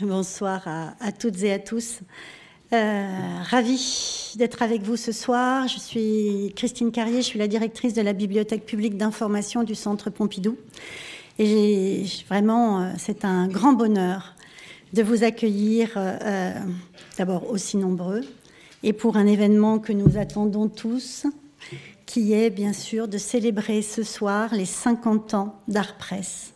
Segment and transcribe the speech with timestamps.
[0.00, 2.00] Bonsoir à, toutes et à tous.
[2.72, 3.06] Euh,
[3.44, 5.68] ravie d'être avec vous ce soir.
[5.68, 10.10] Je suis Christine Carrier, je suis la directrice de la Bibliothèque publique d'information du Centre
[10.10, 10.56] Pompidou.
[11.38, 14.34] Et vraiment, euh, c'est un grand bonheur
[14.94, 16.52] de vous accueillir euh,
[17.16, 18.22] d'abord aussi nombreux
[18.82, 21.24] et pour un événement que nous attendons tous,
[22.04, 26.52] qui est bien sûr de célébrer ce soir les 50 ans d'Art Presse.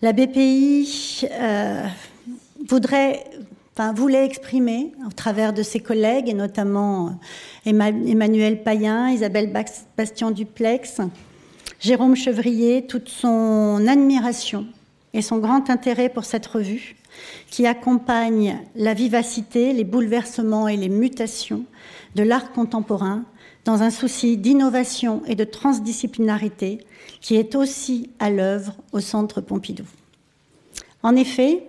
[0.00, 1.84] La BPI euh,
[2.68, 3.24] voudrait,
[3.74, 7.18] enfin, voulait exprimer au travers de ses collègues, et notamment
[7.66, 7.70] euh,
[8.06, 9.52] Emmanuel Payen, Isabelle
[9.96, 11.00] Bastien-Duplex,
[11.80, 14.66] Jérôme Chevrier, toute son admiration
[15.14, 16.94] et son grand intérêt pour cette revue
[17.50, 21.64] qui accompagne la vivacité, les bouleversements et les mutations
[22.14, 23.24] de l'art contemporain
[23.64, 26.78] dans un souci d'innovation et de transdisciplinarité
[27.20, 29.84] qui est aussi à l'œuvre au Centre Pompidou.
[31.02, 31.64] En effet,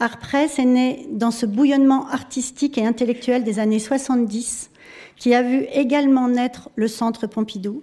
[0.00, 4.70] Art Press est né dans ce bouillonnement artistique et intellectuel des années 70
[5.16, 7.82] qui a vu également naître le Centre Pompidou,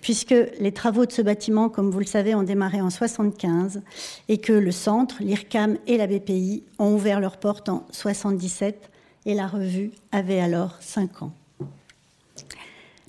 [0.00, 3.82] puisque les travaux de ce bâtiment, comme vous le savez, ont démarré en 75
[4.28, 8.90] et que le centre, l'IRCAM et la BPI ont ouvert leurs portes en 77
[9.26, 11.32] et la revue avait alors 5 ans.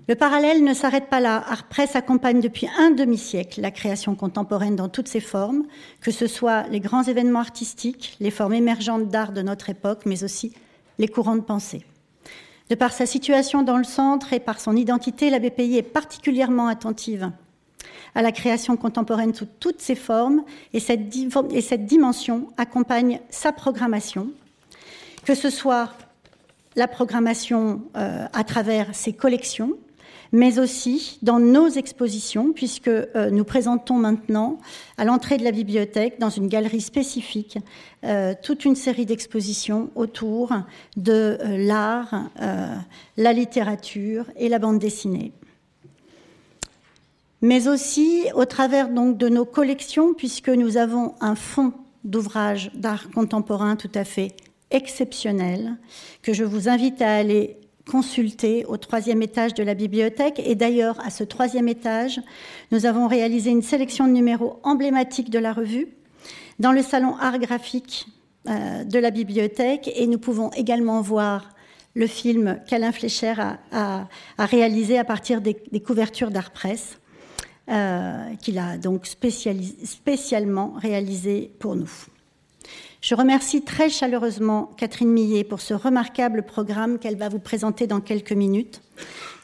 [0.10, 1.42] Le parallèle ne s'arrête pas là.
[1.48, 5.64] Art Press accompagne depuis un demi-siècle la création contemporaine dans toutes ses formes,
[6.02, 10.26] que ce soit les grands événements artistiques, les formes émergentes d'art de notre époque, mais
[10.26, 10.52] aussi
[11.00, 11.86] les courants de pensée.
[12.70, 16.68] De par sa situation dans le centre et par son identité, la BPI est particulièrement
[16.68, 17.32] attentive
[18.14, 20.44] à la création contemporaine sous toutes ses formes
[20.74, 21.16] et cette,
[21.52, 24.28] et cette dimension accompagne sa programmation,
[25.24, 25.94] que ce soit
[26.76, 29.78] la programmation euh, à travers ses collections,
[30.34, 34.58] mais aussi dans nos expositions, puisque euh, nous présentons maintenant
[34.98, 37.60] à l'entrée de la bibliothèque, dans une galerie spécifique,
[38.04, 40.52] euh, toute une série d'expositions autour
[40.98, 42.30] de euh, l'art,
[43.16, 45.32] la littérature et la bande dessinée.
[47.42, 51.74] Mais aussi au travers donc de nos collections, puisque nous avons un fonds
[52.04, 54.36] d'ouvrages d'art contemporain tout à fait
[54.72, 55.76] exceptionnel,
[56.24, 57.58] que je vous invite à aller
[57.90, 60.42] consulter au troisième étage de la bibliothèque.
[60.44, 62.22] Et d'ailleurs, à ce troisième étage,
[62.72, 65.88] nous avons réalisé une sélection de numéros emblématiques de la revue
[66.60, 68.08] dans le salon art graphique
[68.48, 69.92] euh, de la bibliothèque.
[69.96, 71.50] Et nous pouvons également voir
[71.96, 73.36] le film qu'Alain Flécher
[73.72, 74.08] a,
[74.40, 75.56] réalisé à partir des,
[75.86, 76.98] couvertures d'art presse,
[77.70, 81.92] euh, qu'il a donc spécialement réalisé pour nous.
[83.04, 88.00] Je remercie très chaleureusement Catherine Millet pour ce remarquable programme qu'elle va vous présenter dans
[88.00, 88.82] quelques minutes.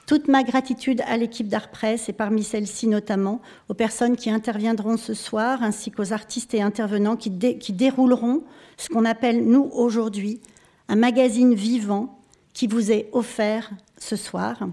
[0.08, 4.96] Toute ma gratitude à l'équipe d'Art Presse et parmi celles-ci notamment aux personnes qui interviendront
[4.96, 8.44] ce soir ainsi qu'aux artistes et intervenants qui, qui dérouleront
[8.78, 10.40] ce qu'on appelle nous aujourd'hui
[10.88, 12.18] un magazine vivant
[12.54, 14.70] qui vous est offert ce soir.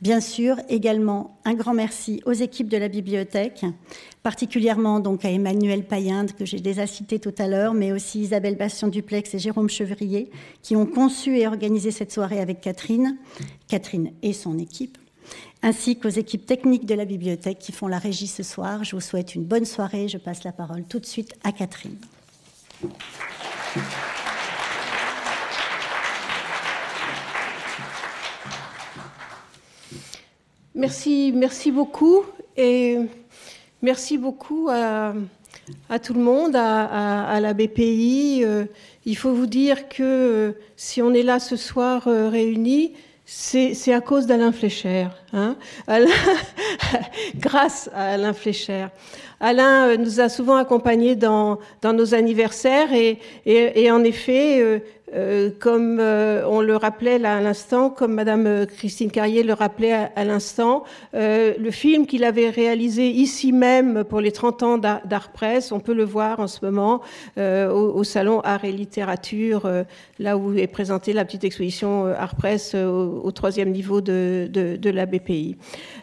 [0.00, 3.66] Bien sûr, également un grand merci aux équipes de la bibliothèque,
[4.22, 8.56] particulièrement donc à Emmanuel Payinde, que j'ai déjà cité tout à l'heure, mais aussi Isabelle
[8.56, 10.30] Bastien-Duplex et Jérôme Chevrier,
[10.62, 13.16] qui ont conçu et organisé cette soirée avec Catherine,
[13.66, 14.98] Catherine et son équipe,
[15.62, 18.84] ainsi qu'aux équipes techniques de la bibliothèque qui font la régie ce soir.
[18.84, 20.06] Je vous souhaite une bonne soirée.
[20.06, 21.96] Je passe la parole tout de suite à Catherine.
[30.78, 32.22] Merci, merci beaucoup
[32.56, 32.98] et
[33.82, 35.12] merci beaucoup à,
[36.00, 38.44] tout le monde, à, la BPI.
[38.44, 38.64] Euh,
[39.04, 42.92] il faut vous dire que euh, si on est là ce soir euh, réunis,
[43.24, 45.56] c'est à cause d'Alain Flécher, hein
[47.34, 48.86] grâce à Alain Flécher.
[49.40, 54.80] Alain nous a souvent accompagnés dans, nos anniversaires et en effet,
[55.14, 59.54] euh, comme euh, on le rappelait là à l'instant, comme Madame euh, Christine Carrier le
[59.54, 65.32] rappelait à, l'instant, le film qu'il avait réalisé ici même pour les 30 ans d'Art
[65.32, 67.00] Presse, on peut le voir en ce moment
[67.36, 69.70] au, Salon Art et Littérature,
[70.18, 74.90] là où est présentée la petite exposition Art Presse au, troisième niveau de, de, de
[74.90, 75.56] la BPI.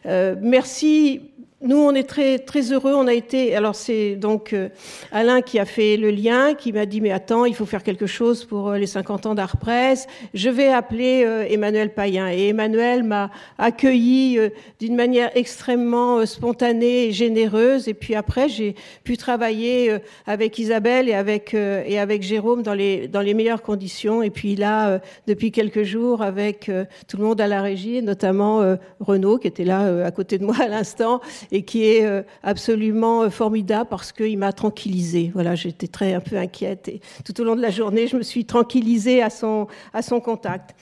[0.05, 1.21] merci
[1.61, 2.93] nous, on est très, très heureux.
[2.93, 3.55] On a été.
[3.55, 4.67] Alors, c'est donc euh,
[5.13, 8.07] Alain qui a fait le lien, qui m'a dit Mais attends, il faut faire quelque
[8.07, 10.05] chose pour euh, les 50 ans d'Art Presse.
[10.33, 12.29] Je vais appeler euh, Emmanuel Payen.
[12.29, 14.37] Et Emmanuel m'a accueilli
[14.81, 17.87] d'une manière extrêmement spontanée et généreuse.
[17.87, 18.75] Et puis après, j'ai
[19.05, 19.97] pu travailler
[20.27, 24.21] avec Isabelle et avec, et avec Jérôme dans les, dans les meilleures conditions.
[24.21, 26.69] Et puis là, depuis quelques jours, avec
[27.07, 30.55] tout le monde à la régie, notamment Renaud, qui était là à côté de moi
[30.59, 31.21] à l'instant
[31.55, 32.05] et qui est
[32.43, 35.31] absolument formidable parce qu'il m'a tranquillisée.
[35.33, 38.23] Voilà, j'étais très un peu inquiète et tout au long de la journée, je me
[38.23, 40.75] suis tranquillisée à son, à son contact.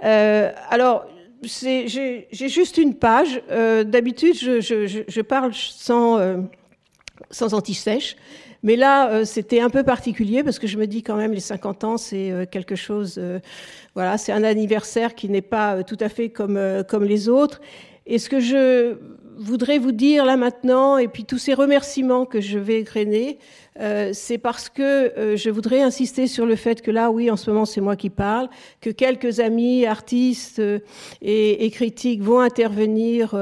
[0.00, 1.06] alors,
[1.42, 3.40] j'ai juste une page.
[3.48, 6.18] D'habitude, je, parle sans,
[7.30, 8.16] sans anti-sèche.
[8.66, 11.38] Mais là, euh, c'était un peu particulier parce que je me dis quand même, les
[11.38, 13.38] 50 ans, c'est euh, quelque chose, euh,
[13.94, 17.60] voilà, c'est un anniversaire qui n'est pas tout à fait comme, comme les autres.
[18.06, 18.96] Et ce que je
[19.36, 23.38] voudrais vous dire là maintenant, et puis tous ces remerciements que je vais grainer,
[23.80, 27.36] euh, c'est parce que euh, je voudrais insister sur le fait que là, oui, en
[27.36, 28.48] ce moment, c'est moi qui parle,
[28.80, 30.78] que quelques amis, artistes euh,
[31.20, 33.34] et, critiques vont intervenir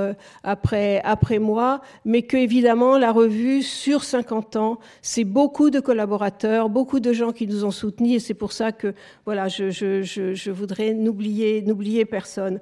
[0.43, 6.69] après, après moi, mais que évidemment, la revue sur 50 ans, c'est beaucoup de collaborateurs,
[6.69, 8.95] beaucoup de gens qui nous ont soutenus, et c'est pour ça que,
[9.25, 12.59] voilà, je, je, je, je voudrais n'oublier, n'oublier personne.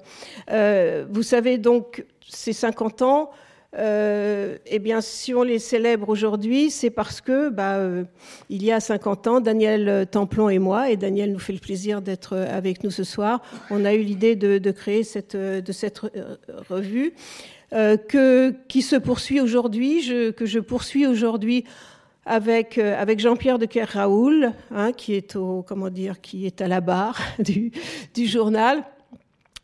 [0.47, 3.29] vous savez donc, ces 50 ans,
[3.77, 8.03] euh, eh bien, si on les célèbre aujourd'hui, c'est parce que, bah, euh,
[8.49, 12.01] il y a 50 ans, Daniel Templon et moi, et Daniel nous fait le plaisir
[12.01, 13.41] d'être avec nous ce soir,
[13.71, 16.01] on a eu l'idée de, créer cette, de cette
[16.69, 17.13] revue
[17.73, 21.65] euh, que, qui se poursuit aujourd'hui, que je poursuis aujourd'hui
[22.25, 26.79] avec, avec Jean-Pierre de Kerraoul, hein, qui est au, comment dire, qui est à la
[26.79, 27.71] barre du,
[28.13, 28.83] du journal.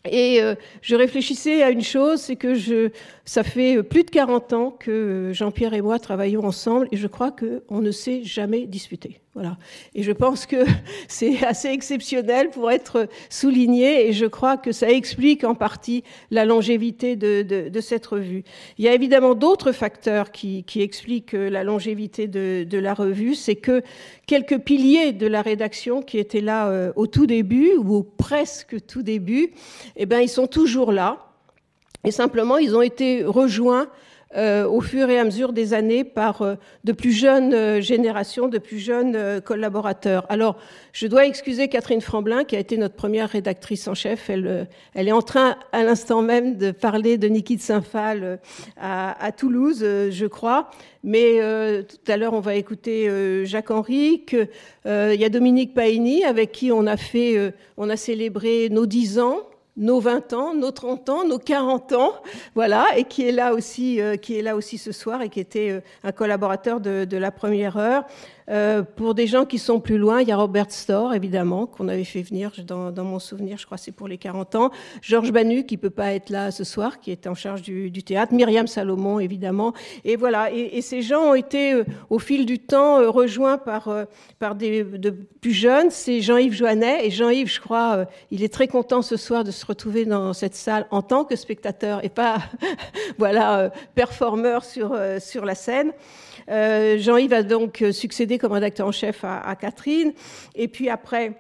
[0.06, 2.90] Et euh, je réfléchissais à une chose, c'est que je,
[3.30, 7.30] ça fait plus de 40 ans que Jean-Pierre et moi travaillons ensemble et je crois
[7.30, 9.22] qu'on ne s'est jamais disputé.
[9.36, 9.60] Voilà.
[9.94, 10.66] Et je pense que
[11.08, 16.44] c'est assez exceptionnel pour être souligné et je crois que ça explique en partie la
[16.44, 18.44] longévité de, cette revue.
[18.80, 23.36] Il y a évidemment d'autres facteurs qui, expliquent la longévité de, la revue.
[23.36, 23.84] C'est que
[24.26, 28.84] quelques piliers de la rédaction qui étaient là euh, au tout début ou au presque
[28.88, 29.52] tout début,
[29.98, 31.29] eh ben, ils sont toujours là.
[32.04, 33.90] Et simplement, ils ont été rejoints
[34.36, 36.54] euh, au fur et à mesure des années par euh,
[36.84, 40.28] de plus jeunes euh, générations, de plus jeunes collaborateurs.
[40.30, 40.56] Alors,
[40.94, 44.30] je dois excuser Catherine Franblin, qui a été notre première rédactrice en chef.
[44.30, 48.40] Elle, elle est en train, à l'instant même, de parler de Niki de Saint-Phal
[48.80, 50.69] à, à, Toulouse, je crois.
[51.04, 51.40] Mais
[51.84, 53.10] tout à l'heure, on va écouter
[53.45, 54.36] Jacques Henrique.
[54.86, 59.18] Il y a Dominique Paini, avec qui on a fait, on a célébré nos dix
[59.19, 59.40] ans
[59.80, 62.14] nos 20 ans, nos 30 ans, nos 40 ans,
[62.54, 65.40] voilà, et qui est là aussi, euh, qui est là aussi ce soir et qui
[65.40, 68.04] était euh, un collaborateur de, de la première heure.
[68.50, 71.88] Euh, pour des gens qui sont plus loin, il y a Robert Storr, évidemment, qu'on
[71.88, 74.72] avait fait venir dans, dans, mon souvenir, je crois c'est pour les 40 ans.
[75.01, 78.04] Georges Banu, qui peut pas être là ce soir, qui est en charge du, du
[78.04, 78.34] théâtre.
[78.34, 79.74] Myriam Salomon, évidemment.
[80.04, 80.51] Et voilà.
[80.51, 83.90] Et, et ces gens ont été, euh, au fil du temps, euh, rejoints par,
[84.40, 85.92] par des de plus jeunes.
[85.92, 87.06] C'est Jean-Yves Joannet.
[87.06, 90.56] Et Jean-Yves, je crois, il est très content ce soir de se retrouver dans cette
[90.56, 92.40] salle en tant que spectateur et pas,
[93.19, 95.94] voilà, performeur sur, sur la scène.
[96.50, 100.13] Euh, Jean-Yves a donc succédé comme rédacteur en chef à, Catherine.
[100.56, 101.33] Et puis après,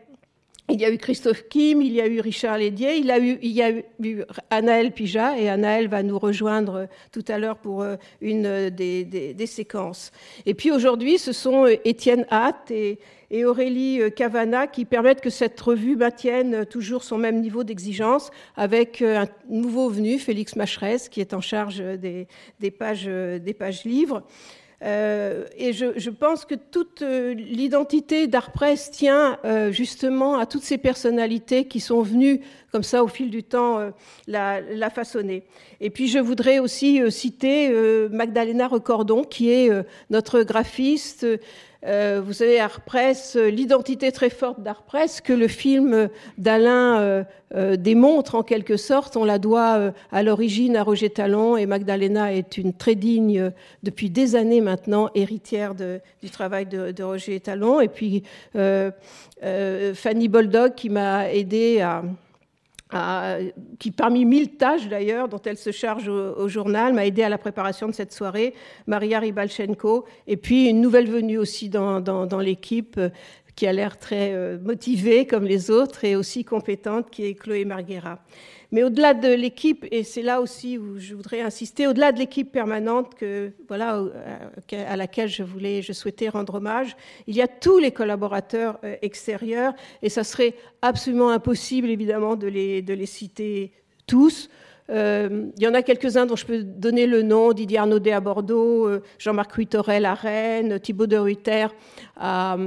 [0.69, 3.71] il y a eu Christophe Kim, il y a eu Richard Lédier, il, y a
[3.71, 9.45] eu Anaël Pija, et Anaël va nous rejoindre tout à l'heure pour euh, une des,
[9.47, 10.11] séquences.
[10.45, 12.99] Et puis aujourd'hui, ce sont euh, Étienne Hatt et,
[13.45, 19.27] Aurélie Cavana qui permettent que cette revue maintienne toujours son même niveau d'exigence avec un
[19.47, 23.05] nouveau venu, Félix Macheresse, qui est en charge des pages
[23.85, 24.23] livres.
[24.81, 30.63] Euh, et je, je, pense que toute euh, l'identité d'Artpress tient euh, justement à toutes
[30.63, 32.39] ces personnalités qui sont venues
[32.71, 33.89] comme ça au fil du temps euh,
[34.27, 35.43] la, la, façonner.
[35.81, 37.69] Et puis je voudrais aussi citer
[38.11, 39.69] Magdalena Recordon qui est
[40.09, 41.25] notre graphiste
[41.85, 47.23] euh, vous savez, Artpress, l'identité très forte d'Artpress que le film d'Alain euh,
[47.55, 52.33] euh, démontre en quelque sorte, on la doit à l'origine à Roger Talon et Magdalena
[52.33, 53.51] est une très digne,
[53.83, 57.79] depuis des années maintenant, héritière du travail de, Roger Talon.
[57.79, 62.03] Et puis Fanny Boldock qui m'a aidé à
[63.77, 67.37] qui parmi mille tâches d'ailleurs dont elle se charge au, journal m'a aidé à la
[67.37, 68.55] préparation de cette soirée,
[68.87, 73.09] Maria Ribalchenko, et puis une nouvelle venue aussi dans, dans, dans l'équipe euh,
[73.55, 77.63] qui a l'air très euh, motivée comme les autres et aussi compétente, qui est Chloé
[77.63, 78.19] Marguera.
[78.71, 82.51] Mais au-delà de l'équipe, et c'est là aussi où je voudrais insister, au-delà de l'équipe
[82.51, 86.95] permanente que, voilà, euh, à laquelle je voulais, je souhaitais rendre hommage,
[87.25, 89.73] il y a tous les collaborateurs euh, extérieurs,
[90.03, 93.71] et ça serait absolument impossible, évidemment, de les, de les citer
[94.05, 94.49] tous.
[94.89, 98.19] Euh, il y en a quelques-uns dont je peux donner le nom, Didier Arnaudet à
[98.19, 101.67] Bordeaux, euh, Jean-Marc Huitorel à Rennes, Thibaut de Ruiter
[102.17, 102.57] à,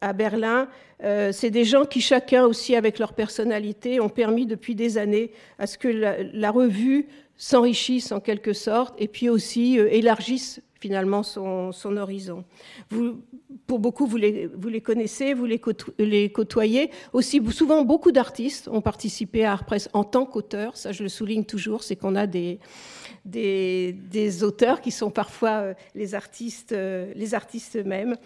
[0.00, 0.68] à Berlin.
[1.02, 5.32] Euh, c'est des gens qui chacun aussi avec leur personnalité ont permis depuis des années
[5.58, 11.72] à ce que la, revue s'enrichissent en quelque sorte et puis aussi élargissent finalement son,
[11.96, 12.44] horizon.
[13.66, 16.90] Pour beaucoup, vous les, connaissez, vous les, côtoyez.
[17.12, 20.76] Aussi, souvent, beaucoup d'artistes ont participé à Art en tant qu'auteurs.
[20.76, 22.58] Ça, je le souligne toujours, c'est qu'on a des,
[24.42, 28.16] auteurs qui sont parfois euh, les artistes, euh, les artistes eux-mêmes.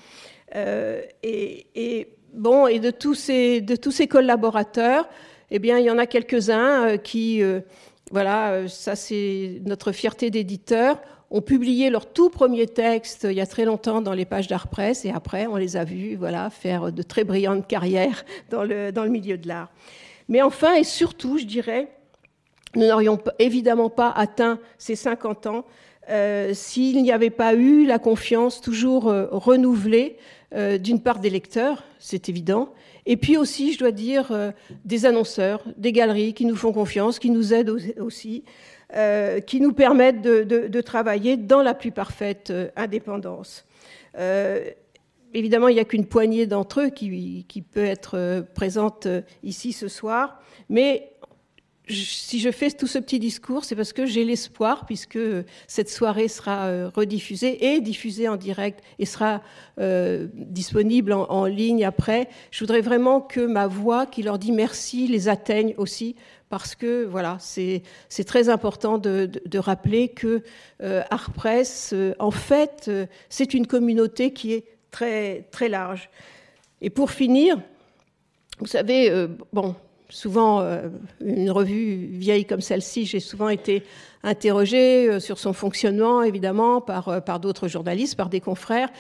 [0.54, 5.08] Euh, et, bon, et de tous ces, de tous ces collaborateurs,
[5.50, 7.42] eh bien, il y en a quelques-uns qui,
[8.10, 11.00] voilà, ça c'est notre fierté d'éditeur,
[11.34, 14.68] ont publié leur tout premier texte il y a très longtemps dans les pages d'Art
[14.68, 18.92] Presse et après on les a vus voilà, faire de très brillantes carrières dans le,
[18.92, 19.68] dans le milieu de l'art.
[20.28, 21.88] Mais enfin et surtout, je dirais,
[22.76, 25.64] nous n'aurions évidemment pas atteint ces 50 ans
[26.10, 30.16] euh, s'il n'y avait pas eu la confiance toujours euh, renouvelée
[30.54, 32.72] euh, d'une part des lecteurs, c'est évident,
[33.06, 34.32] et puis aussi, je dois dire,
[34.86, 38.44] des annonceurs, des galeries qui nous font confiance, qui nous aident aussi,
[38.92, 43.64] euh, qui nous permettent de, travailler dans la plus parfaite euh, indépendance.
[44.18, 44.62] Euh,
[45.32, 49.08] évidemment, il n'y a qu'une poignée d'entre eux qui, peut être présente
[49.42, 51.10] ici ce soir, mais
[51.88, 55.18] si je fais tout ce petit discours, c'est parce que j'ai l'espoir, puisque
[55.66, 59.42] cette soirée sera rediffusée et diffusée en direct et sera
[59.78, 62.28] disponible en, ligne après.
[62.50, 66.16] Je voudrais vraiment que ma voix qui leur dit merci les atteigne aussi
[66.58, 67.82] parce que voilà, c'est
[68.24, 70.40] très important de, rappeler que
[70.84, 71.02] euh,
[71.92, 76.08] euh, en fait, euh, c'est une communauté qui est très, large.
[76.80, 77.60] Et pour finir,
[78.60, 79.74] vous savez, euh, bon,
[80.08, 80.64] souvent,
[81.20, 83.82] une revue vieille comme celle-ci, j'ai souvent été
[84.22, 88.90] interrogée sur son fonctionnement, évidemment, par d'autres journalistes, par des confrères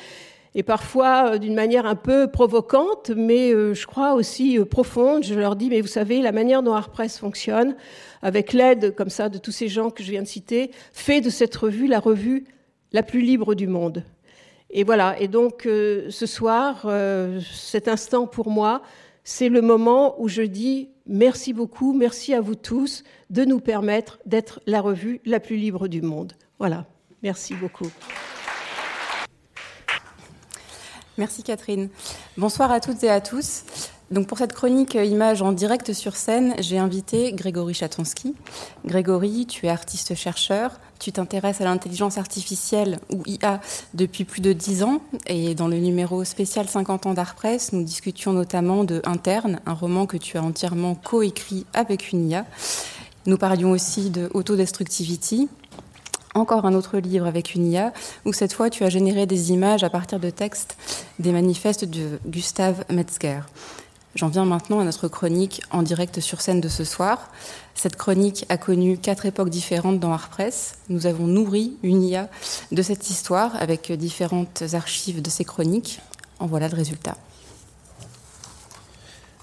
[0.54, 5.24] et parfois euh, d'une manière un peu provocante, mais euh, je crois aussi euh, profonde.
[5.24, 7.76] Je leur dis, mais vous savez, la manière dont Artpress fonctionne,
[8.22, 11.30] avec l'aide comme ça de tous ces gens que je viens de citer, fait de
[11.30, 12.44] cette revue la revue
[12.92, 14.04] la plus libre du monde.
[14.70, 16.88] Et voilà, et donc ce soir,
[17.52, 18.82] cet instant pour moi,
[19.22, 24.18] c'est le moment où je dis merci beaucoup, merci à vous tous de nous permettre
[24.26, 26.32] d'être la revue la plus libre du monde.
[26.58, 26.86] Voilà,
[27.22, 27.88] merci beaucoup.
[31.16, 31.88] Merci Catherine.
[32.36, 33.62] Bonsoir à toutes et à tous.
[34.10, 38.34] Donc pour cette chronique euh, image en direct sur scène, j'ai invité Grégory Chatonsky.
[38.84, 43.60] Grégory, tu es artiste-chercheur, tu t'intéresses à l'intelligence artificielle ou IA
[43.94, 47.82] depuis plus de dix ans et dans le numéro spécial 50 ans d'Art Presse, nous
[47.82, 52.44] discutions notamment de Interne, un roman que tu as entièrement coécrit avec une IA.
[53.26, 55.48] Nous parlions aussi de Autodestructivity,
[56.34, 57.92] encore un autre livre avec une IA,
[58.24, 60.76] où cette fois tu as généré des images à partir de textes
[61.18, 63.40] des manifestes de Gustave Metzger.
[64.16, 67.30] J'en viens maintenant à notre chronique en direct sur scène de ce soir.
[67.74, 70.76] Cette chronique a connu quatre époques différentes dans Art Press.
[70.88, 72.28] Nous avons nourri une IA
[72.70, 76.00] de cette histoire avec différentes archives de ces chroniques.
[76.38, 77.16] En voilà le résultat.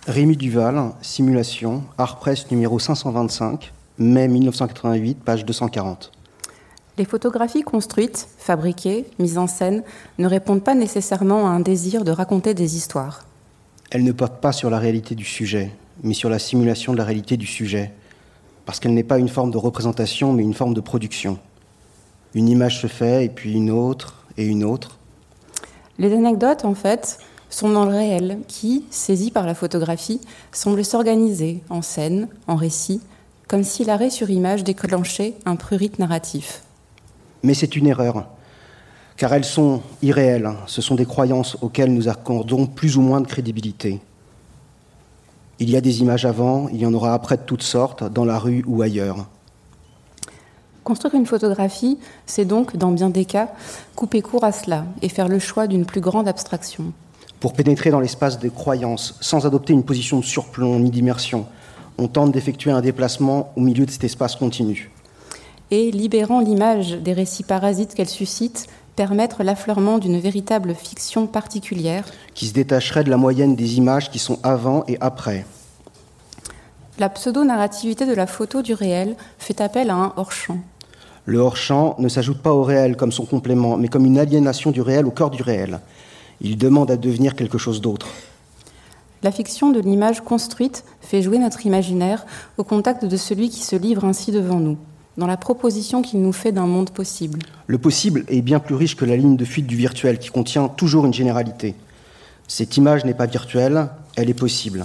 [0.07, 6.11] Rémi Duval, Simulation, Art Press numéro 525, mai 1988, page 240.
[7.01, 9.81] Les photographies construites, fabriquées, mises en scène
[10.19, 13.25] ne répondent pas nécessairement à un désir de raconter des histoires.
[13.89, 15.71] Elles ne portent pas sur la réalité du sujet,
[16.03, 17.91] mais sur la simulation de la réalité du sujet,
[18.67, 21.39] parce qu'elle n'est pas une forme de représentation, mais une forme de production.
[22.35, 24.99] Une image se fait, et puis une autre, et une autre.
[25.97, 27.17] Les anecdotes, en fait,
[27.49, 33.01] sont dans le réel, qui, saisi par la photographie, semble s'organiser en scène, en récit,
[33.47, 36.61] comme si l'arrêt sur image déclenchait un prurit narratif.
[37.43, 38.27] Mais c'est une erreur,
[39.17, 40.51] car elles sont irréelles.
[40.67, 43.99] Ce sont des croyances auxquelles nous accordons plus ou moins de crédibilité.
[45.59, 48.25] Il y a des images avant, il y en aura après de toutes sortes, dans
[48.25, 49.27] la rue ou ailleurs.
[50.83, 53.49] Construire une photographie, c'est donc, dans bien des cas,
[53.95, 56.91] couper court à cela et faire le choix d'une plus grande abstraction.
[57.39, 61.45] Pour pénétrer dans l'espace des croyances, sans adopter une position de surplomb ni d'immersion,
[61.97, 64.90] on tente d'effectuer un déplacement au milieu de cet espace continu
[65.71, 72.05] et, libérant l'image des récits parasites qu'elle suscite, permettre l'affleurement d'une véritable fiction particulière.
[72.35, 75.45] Qui se détacherait de la moyenne des images qui sont avant et après.
[76.99, 80.59] La pseudo-narrativité de la photo du réel fait appel à un hors-champ.
[81.25, 84.81] Le hors-champ ne s'ajoute pas au réel comme son complément, mais comme une aliénation du
[84.81, 85.79] réel au corps du réel.
[86.41, 88.07] Il demande à devenir quelque chose d'autre.
[89.23, 92.25] La fiction de l'image construite fait jouer notre imaginaire
[92.57, 94.77] au contact de celui qui se livre ainsi devant nous
[95.21, 97.37] dans la proposition qu'il nous fait d'un monde possible.
[97.67, 100.67] Le possible est bien plus riche que la ligne de fuite du virtuel qui contient
[100.67, 101.75] toujours une généralité.
[102.47, 104.83] Cette image n'est pas virtuelle, elle est possible.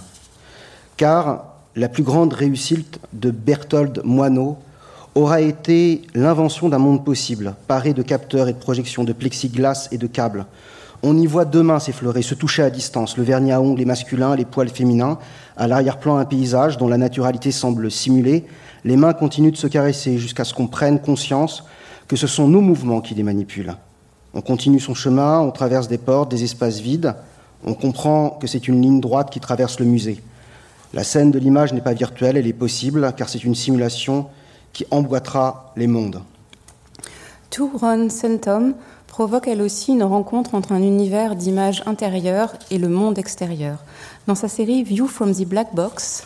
[0.99, 4.59] Car la plus grande réussite de Berthold Moineau
[5.15, 9.97] aura été l'invention d'un monde possible, paré de capteurs et de projections, de plexiglas et
[9.97, 10.45] de câbles.
[11.03, 13.87] On y voit deux mains s'effleurer, se toucher à distance, le vernis à ongles est
[13.87, 15.19] masculin, les poils féminins,
[15.57, 18.45] à l'arrière-plan un paysage dont la naturalité semble simulée,
[18.87, 21.65] les mains continuent de se caresser jusqu'à ce qu'on prenne conscience
[22.07, 23.75] que ce sont nos mouvements qui les manipulent.
[24.33, 27.17] On continue son chemin, on traverse des portes, des espaces vides,
[27.65, 30.23] on comprend que c'est une ligne droite qui traverse le musée.
[30.95, 34.27] La scène de l'image n'est pas virtuelle, elle est possible, car c'est une simulation
[34.73, 36.23] qui emboîtera les mondes.
[37.51, 38.07] To Run
[39.09, 43.79] provoque elle aussi une rencontre entre un univers d'images intérieures et le monde extérieur.
[44.29, 46.25] Dans sa série View from the Black Box,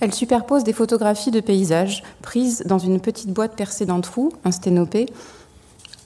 [0.00, 4.52] elle superpose des photographies de paysages prises dans une petite boîte percée d'un trou, un
[4.52, 5.06] sténopé,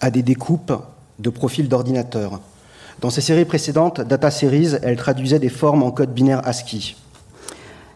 [0.01, 0.73] à des découpes
[1.19, 2.41] de profils d'ordinateur.
[3.01, 6.97] Dans ses séries précédentes, Data Series, elle traduisait des formes en code binaire ASCII.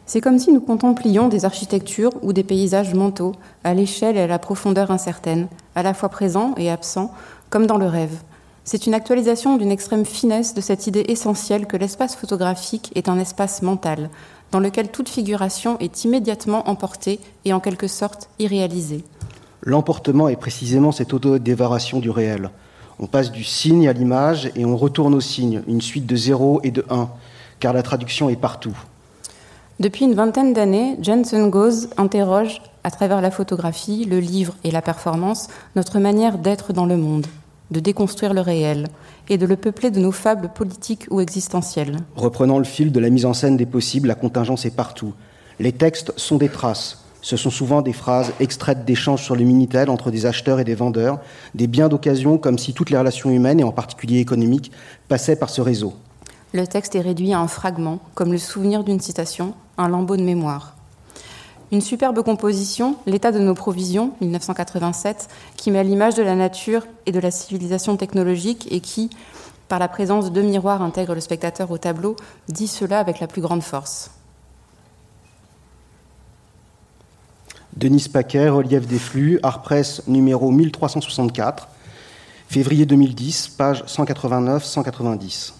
[0.06, 3.32] C'est comme si nous contemplions des architectures ou des paysages mentaux,
[3.64, 7.12] à l'échelle et à la profondeur incertaine, à la fois présents et absents,
[7.48, 8.16] comme dans le rêve.
[8.64, 13.18] C'est une actualisation d'une extrême finesse de cette idée essentielle que l'espace photographique est un
[13.18, 14.10] espace mental,
[14.54, 19.02] dans lequel toute figuration est immédiatement emportée et en quelque sorte irréalisée.
[19.62, 22.50] L'emportement est précisément cette auto-dévaration du réel.
[23.00, 26.60] On passe du signe à l'image et on retourne au signe, une suite de 0
[26.62, 27.08] et de 1,
[27.58, 28.78] car la traduction est partout.
[29.80, 34.82] Depuis une vingtaine d'années, Jensen Goes interroge, à travers la photographie, le livre et la
[34.82, 37.26] performance, notre manière d'être dans le monde,
[37.72, 38.86] de déconstruire le réel
[39.28, 41.96] et de le peupler de nos fables politiques ou existentielles.
[42.16, 45.14] Reprenant le fil de la mise en scène des possibles, la contingence est partout.
[45.60, 47.04] Les textes sont des traces.
[47.22, 50.74] Ce sont souvent des phrases extraites d'échanges sur le Minitel entre des acheteurs et des
[50.74, 51.20] vendeurs,
[51.54, 54.70] des biens d'occasion comme si toutes les relations humaines, et en particulier économiques,
[55.08, 55.94] passaient par ce réseau.
[56.52, 60.22] Le texte est réduit à un fragment, comme le souvenir d'une citation, un lambeau de
[60.22, 60.73] mémoire.
[61.74, 65.26] Une superbe composition, L'état de nos provisions, 1987,
[65.56, 69.10] qui met à l'image de la nature et de la civilisation technologique et qui,
[69.66, 72.14] par la présence de miroirs, intègre le spectateur au tableau,
[72.46, 74.12] dit cela avec la plus grande force.
[77.76, 79.64] Denis Paquet, Relief des flux, Art
[80.06, 81.66] numéro 1364,
[82.46, 85.54] février 2010, page 189-190.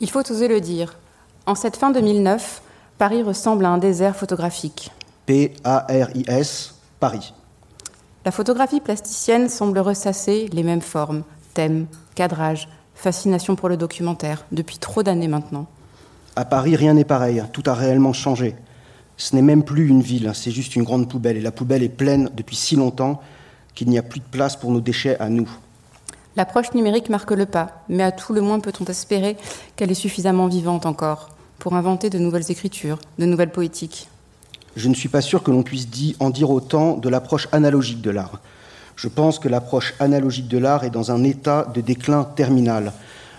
[0.00, 0.98] Il faut oser le dire.
[1.46, 2.60] En cette fin 2009,
[2.98, 4.92] Paris ressemble à un désert photographique.
[5.26, 7.32] P-A-R-I-S, Paris.
[8.24, 14.78] La photographie plasticienne semble ressasser les mêmes formes, thèmes, cadrage, fascination pour le documentaire, depuis
[14.78, 15.66] trop d'années maintenant.
[16.36, 18.54] À Paris, rien n'est pareil, tout a réellement changé.
[19.16, 21.88] Ce n'est même plus une ville, c'est juste une grande poubelle, et la poubelle est
[21.88, 23.20] pleine depuis si longtemps
[23.74, 25.48] qu'il n'y a plus de place pour nos déchets à nous.
[26.36, 29.36] L'approche numérique marque le pas, mais à tout le moins peut-on espérer
[29.76, 34.08] qu'elle est suffisamment vivante encore pour inventer de nouvelles écritures, de nouvelles poétiques.
[34.76, 35.88] Je ne suis pas sûr que l'on puisse
[36.20, 38.40] en dire autant de l'approche analogique de l'art.
[38.96, 42.92] Je pense que l'approche analogique de l'art est dans un état de déclin terminal.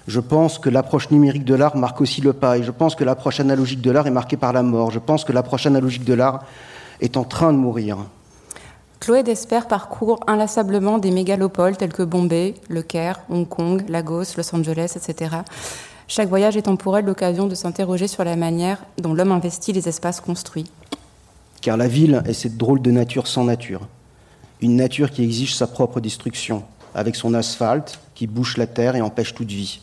[0.08, 3.04] Je pense que l'approche numérique de l'art marque aussi le pas, et je pense que
[3.04, 4.91] l'approche analogique de l'art est marquée par la mort.
[4.91, 6.43] Je pense que l'approche analogique de l'art
[7.02, 7.98] est en train de mourir.
[9.00, 14.56] Chloé Desper parcourt inlassablement des mégalopoles telles que Bombay, Le Caire, Hong Kong, Lagos, Los
[14.56, 15.38] Angeles, etc.
[16.08, 19.89] Chaque voyage étant pour elle l'occasion de s'interroger sur la manière dont l'homme investit les
[19.89, 20.69] espaces construits.
[21.65, 23.88] Car la ville est cette drôle de nature sans nature.
[24.62, 26.62] Une nature qui exige sa propre destruction,
[26.93, 29.82] avec son asphalte qui bouche la terre et empêche toute vie.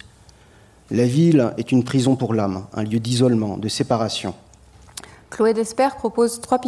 [0.92, 4.32] La ville est une prison pour l'âme, un lieu d'isolement, de séparation.
[5.30, 6.60] Chloé Desper propose trois,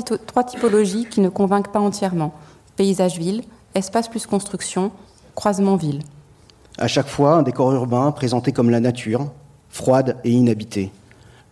[0.43, 2.35] typologies qui ne convainquent pas entièrement.
[2.75, 3.45] Paysage-ville,
[3.77, 4.91] espace plus construction,
[5.37, 6.01] croisement-ville.
[6.77, 9.31] À chaque fois, un décor urbain présenté comme la nature,
[9.71, 10.91] froide et inhabitée.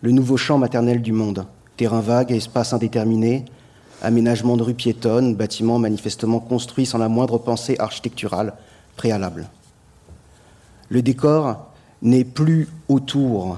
[0.01, 1.45] Le nouveau champ maternel du monde.
[1.83, 3.43] Terrain vague et espace indéterminé,
[4.01, 8.53] aménagement de rues piétonnes, bâtiments manifestement construits sans la moindre pensée architecturale
[8.95, 9.49] préalable.
[10.87, 13.57] Le décor n'est plus autour,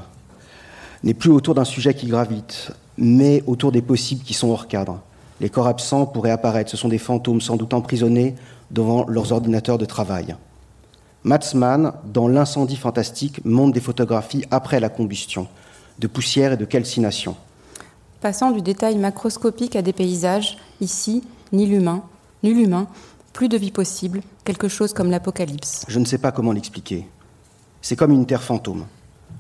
[1.04, 5.02] n'est plus autour d'un sujet qui gravite, mais autour des possibles qui sont hors cadre.
[5.40, 8.34] Les corps absents pourraient apparaître, ce sont des fantômes sans doute emprisonnés
[8.72, 10.36] devant leurs ordinateurs de travail.
[11.24, 15.48] Matzmann, dans L'incendie fantastique, montre des photographies après la combustion,
[16.00, 17.36] de poussière et de calcination.
[18.26, 22.02] Passant du détail macroscopique à des paysages, ici, ni l'humain,
[22.42, 22.88] ni l'humain,
[23.34, 25.86] plus de vie possible, quelque chose comme l'apocalypse.
[25.88, 27.08] Je ne sais pas comment l'expliquer.
[27.84, 28.88] C'est comme une terre fantôme.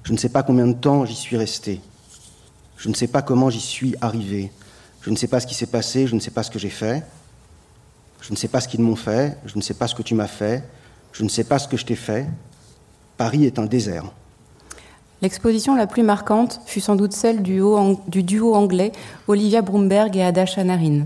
[0.04, 1.82] Je ne sais pas combien de temps j'y suis resté.
[2.78, 4.52] Je ne sais pas comment j'y suis arrivé.
[5.02, 6.69] Je ne sais pas ce qui s'est passé, je ne sais pas ce que j'ai
[6.69, 7.04] fait.
[8.21, 10.13] Je ne sais pas ce qu'ils m'ont fait, je ne sais pas ce que tu
[10.13, 10.63] m'as fait,
[11.12, 12.28] je ne sais pas ce que je t'ai fait.
[13.17, 14.06] Paris est un désert.
[15.21, 17.62] L'exposition la plus marquante fut sans doute celle du,
[18.08, 18.91] duo anglais
[19.28, 21.06] Olivia Bromberg et Ada Shanarin.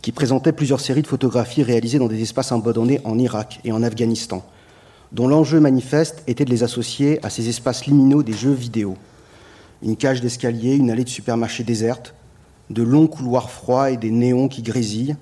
[0.00, 3.82] qui présentait plusieurs séries de photographies réalisées dans des espaces abandonnés en Irak et en
[3.82, 4.44] Afghanistan,
[5.12, 8.96] dont l'enjeu manifeste était de les associer à ces espaces liminaux des jeux vidéo.
[9.82, 12.14] Une cage d'escalier, une allée de supermarché déserte,
[12.70, 15.16] de longs couloirs froids et des néons qui grésillent,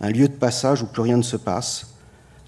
[0.00, 1.86] un lieu de passage où plus rien ne se passe.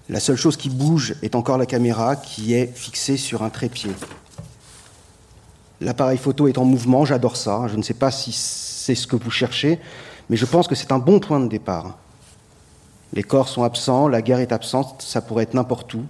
[0.09, 3.91] La seule chose qui bouge est encore la caméra qui est fixée sur un trépied.
[5.85, 7.67] L'appareil photo est en mouvement, j'adore ça.
[7.67, 9.79] Je ne sais pas si c'est ce que vous cherchez,
[10.31, 11.99] mais je pense que c'est un bon point de départ.
[13.13, 16.01] Les corps sont absents, la guerre est absente, ça pourrait être n'importe où,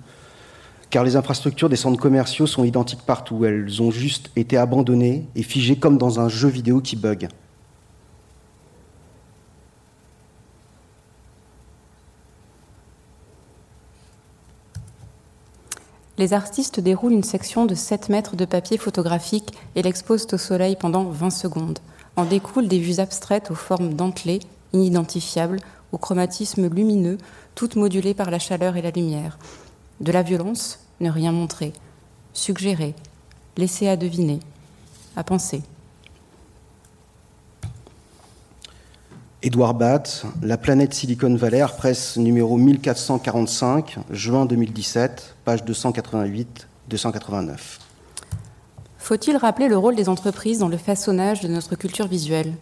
[0.90, 3.44] car les infrastructures des centres commerciaux sont identiques partout.
[3.44, 7.28] Elles ont juste été abandonnées et figées comme dans un jeu vidéo qui bug.
[16.18, 20.78] Les artistes déroulent une section de 7 mètres de papier photographique et l'exposent au soleil
[20.78, 21.80] pendant 20 secondes.
[22.16, 24.40] En découlent des vues abstraites aux formes dentelées,
[24.72, 25.60] inidentifiables,
[25.92, 27.18] au chromatisme lumineux,
[27.54, 29.38] toutes modulées par la chaleur et la lumière.
[30.00, 31.74] De la violence, ne rien montrer.
[32.34, 32.96] Suggérer,
[33.58, 34.40] laisser à deviner,
[35.18, 35.62] à penser.
[39.46, 47.54] Édouard Batt, La planète Silicon Valley, presse numéro 1445, juin 2017, page 288-289.
[48.98, 52.56] Faut-il rappeler le rôle des entreprises dans le façonnage de notre culture visuelle?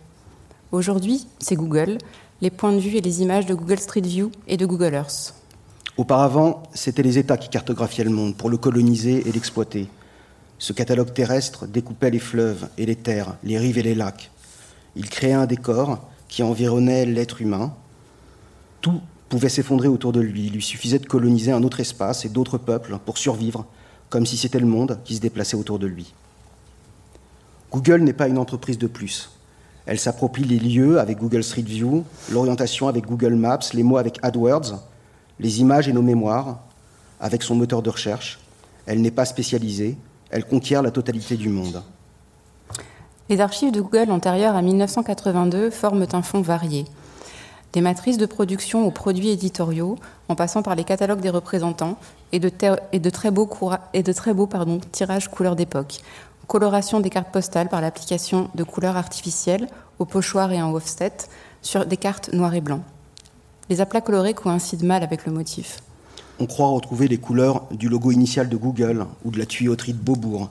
[0.74, 2.00] Aujourd'hui, c'est Google,
[2.42, 5.36] les points de vue et les images de Google Street View et de Google Earth.
[5.96, 9.88] Auparavant, c'était les États qui cartographiaient le monde pour le coloniser et l'exploiter.
[10.60, 14.32] Ce catalogue terrestre découpait les fleuves et les terres, les rives et les lacs.
[14.98, 17.76] Il créait un décor qui environnait l'être humain.
[18.82, 20.48] Tout pouvait s'effondrer autour de lui.
[20.48, 23.68] Il lui suffisait de coloniser un autre espace et d'autres peuples pour survivre,
[24.10, 26.12] comme si c'était le monde qui se déplaçait autour de lui.
[27.72, 29.30] Google n'est pas une entreprise de plus.
[29.86, 34.18] Elle s'approprie les lieux avec Google Street View, l'orientation avec Google Maps, les mots avec
[34.24, 34.82] AdWords,
[35.40, 36.62] les images et nos mémoires
[37.20, 38.40] avec son moteur de recherche.
[38.88, 39.98] Elle n'est pas spécialisée,
[40.32, 41.84] elle conquiert la totalité du monde.
[43.30, 46.86] Les archives de Google antérieures à 1982 forment un fond varié.
[47.72, 51.98] Des matrices de production aux produits éditoriaux, en passant par les catalogues des représentants
[52.34, 52.50] et de,
[53.10, 53.50] très beaux,
[54.92, 56.02] tirages couleurs d'époque.
[56.48, 61.14] Coloration des cartes postales par l'application de couleurs artificielles au pochoir et en offset
[61.62, 62.84] sur des cartes noires et blancs.
[63.70, 65.80] Les aplats colorés coïncident mal avec le motif.
[66.40, 70.00] On croit retrouver les couleurs du logo initial de Google ou de la tuyauterie de
[70.00, 70.50] Beaubourg,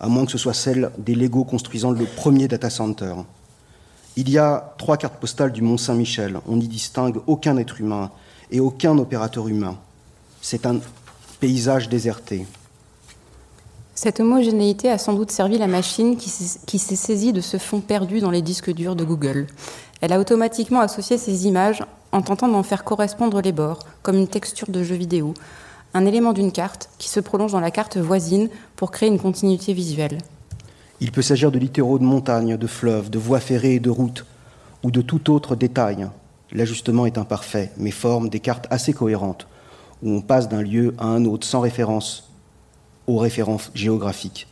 [0.00, 3.14] à moins que ce soit celle des Lego construisant le premier data center.
[4.16, 6.38] Il y a trois cartes postales du Mont Saint-Michel.
[6.48, 8.10] On n'y distingue aucun être humain
[8.50, 9.76] et aucun opérateur humain.
[10.40, 10.78] C'est un
[11.40, 12.46] paysage déserté.
[13.94, 18.20] Cette homogénéité a sans doute servi la machine qui s'est saisie de ce fond perdu
[18.20, 19.46] dans les disques durs de Google.
[20.00, 21.82] Elle a automatiquement associé ces images
[22.12, 25.34] en tentant d'en faire correspondre les bords, comme une texture de jeu vidéo,
[25.96, 29.72] un élément d'une carte qui se prolonge dans la carte voisine pour créer une continuité
[29.72, 30.18] visuelle.
[31.00, 34.26] Il peut s'agir de littéraux de montagnes, de fleuves, de voies ferrées et de routes,
[34.82, 36.08] ou de tout autre détail.
[36.52, 39.46] L'ajustement est imparfait, mais forme des cartes assez cohérentes,
[40.02, 42.30] où on passe d'un lieu à un autre sans référence
[43.06, 44.48] aux références géographiques.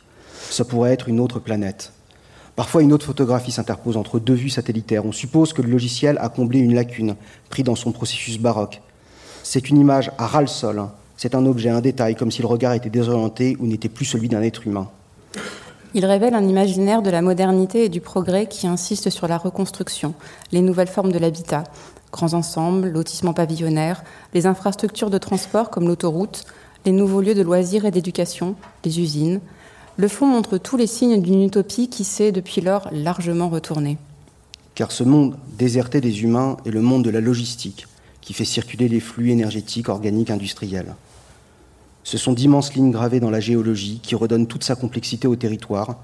[0.49, 1.93] Ça pourrait être une autre planète.
[2.55, 5.05] Parfois, une autre photographie s'interpose entre deux vues satellitaires.
[5.05, 7.15] On suppose que le logiciel a comblé une lacune,
[7.49, 8.81] pris dans son processus baroque.
[9.43, 12.47] C'est une image à ras le sol, c'est un objet, un détail, comme si le
[12.47, 14.89] regard était désorienté ou n'était plus celui d'un être humain.
[15.93, 20.13] Il révèle un imaginaire de la modernité et du progrès qui insiste sur la reconstruction,
[20.51, 21.63] les nouvelles formes de l'habitat,
[22.11, 26.45] grands ensembles, lotissement pavillonnaire, les infrastructures de transport comme l'autoroute,
[26.85, 29.39] les nouveaux lieux de loisirs et d'éducation, les usines.
[29.95, 33.97] Le fond montre tous les signes d'une utopie qui s'est depuis lors largement retournée.
[34.75, 37.87] Car ce monde déserté des humains est le monde de la logistique,
[38.25, 40.95] qui fait circuler les flux énergétiques, organiques, industriels.
[42.03, 45.97] Ce sont d'immenses lignes gravées dans la géologie qui redonnent toute sa complexité au territoire,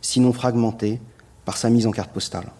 [0.00, 1.00] sinon fragmenté
[1.44, 2.50] par sa mise en carte postale.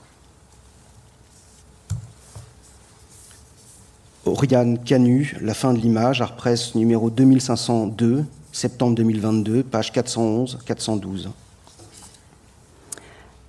[4.26, 11.29] Oriane Canu, La fin de l'image, Arpresse numéro 2502, septembre 2022, page 411-412.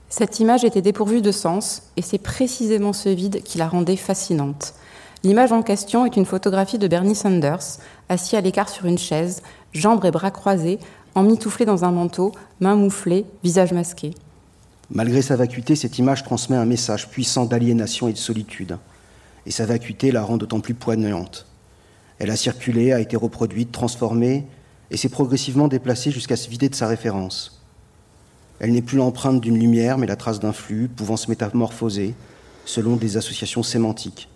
[0.10, 4.74] Cette image était dépourvue de sens, et c'est précisément ce vide qui la rendait fascinante.
[5.28, 9.42] L'image en question est une photographie de Bernie Sanders, assis à l'écart sur une chaise,
[9.74, 10.80] jambes et bras croisés,
[11.16, 14.14] emmitouflé dans un manteau, mains mouflées, visage masqué.
[14.90, 18.78] Malgré sa vacuité, cette image transmet un message puissant d'aliénation et de solitude.
[19.46, 21.46] Et sa vacuité la rend d'autant plus poignante.
[22.20, 24.48] Elle a circulé, a été reproduite, transformée,
[24.92, 27.62] et s'est progressivement déplacée jusqu'à se vider de sa référence.
[28.62, 32.16] Elle n'est plus l'empreinte d'une lumière, mais la trace d'un flux pouvant se métamorphoser
[32.64, 34.30] selon des associations sémantiques.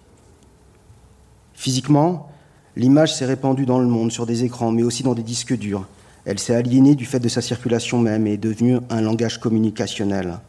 [1.62, 2.28] Physiquement,
[2.76, 5.86] l'image s'est répandue dans le monde sur des écrans, mais aussi dans des disques durs.
[6.26, 10.40] Elle s'est aliénée du fait de sa circulation même et est devenue un langage communicationnel.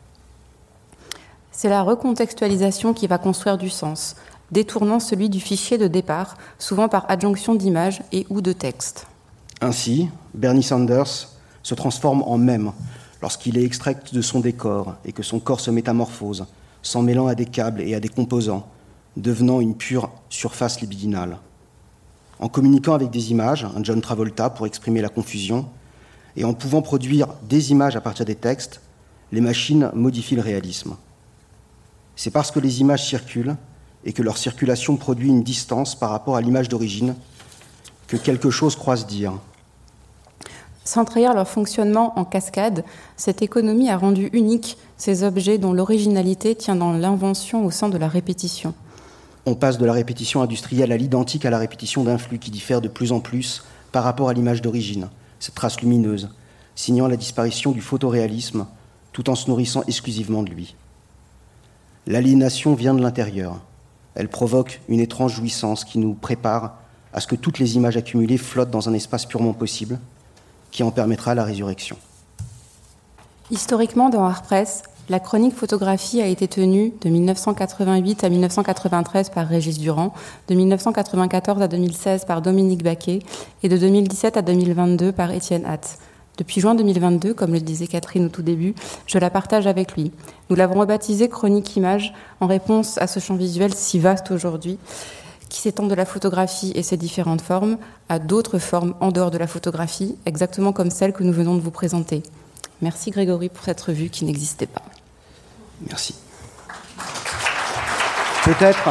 [1.50, 4.16] C'est la recontextualisation qui va construire du sens,
[4.52, 9.06] détournant celui du fichier de départ, souvent par adjonction d'images et ou de texte.
[9.60, 11.28] Ainsi, Bernie Sanders
[11.62, 12.72] se transforme en même
[13.20, 16.46] lorsqu'il est extrait de son décor et que son corps se métamorphose,
[16.80, 18.66] s'en mêlant à des câbles et à des composants,
[19.16, 21.38] devenant une pure surface libidinale.
[22.38, 25.68] En communiquant avec des images, un John Travolta pour exprimer la confusion,
[26.36, 28.80] et en pouvant produire des images à partir des textes,
[29.32, 30.96] les machines modifient le réalisme.
[32.16, 33.56] C'est parce que les images circulent
[34.04, 37.14] et que leur circulation produit une distance par rapport à l'image d'origine
[38.08, 39.34] que quelque chose croise dire.
[40.84, 42.84] Sans trahir leur fonctionnement en cascade,
[43.16, 47.98] cette économie a rendu unique ces objets dont l'originalité tient dans l'invention au sein de
[47.98, 48.74] la répétition.
[49.44, 52.80] On passe de la répétition industrielle à l'identique à la répétition d'un flux qui diffère
[52.80, 55.08] de plus en plus par rapport à l'image d'origine,
[55.40, 56.30] cette trace lumineuse,
[56.76, 58.66] signant la disparition du photoréalisme
[59.12, 60.74] tout en se nourrissant exclusivement de lui.
[62.06, 63.60] L'aliénation vient de l'intérieur.
[64.14, 66.76] Elle provoque une étrange jouissance qui nous prépare
[67.12, 69.98] à ce que toutes les images accumulées flottent dans un espace purement possible,
[70.70, 71.96] qui en permettra la résurrection.
[73.50, 74.24] Historiquement, dans
[75.08, 80.14] la chronique photographie a été tenue de 1988 à 1993 par Régis Durand,
[80.48, 83.18] de 1994 à 2016 par Dominique Baquet
[83.62, 85.98] et de 2017 à 2022 par Étienne Hatt.
[86.38, 88.74] Depuis juin 2022, comme le disait Catherine au tout début,
[89.06, 90.12] je la partage avec lui.
[90.48, 94.78] Nous l'avons rebaptisée Chronique Image en réponse à ce champ visuel si vaste aujourd'hui
[95.48, 97.76] qui s'étend de la photographie et ses différentes formes
[98.08, 101.60] à d'autres formes en dehors de la photographie, exactement comme celle que nous venons de
[101.60, 102.22] vous présenter.
[102.82, 104.82] Merci Grégory pour cette revue qui n'existait pas.
[105.88, 106.14] Merci.
[108.44, 108.82] Peut-être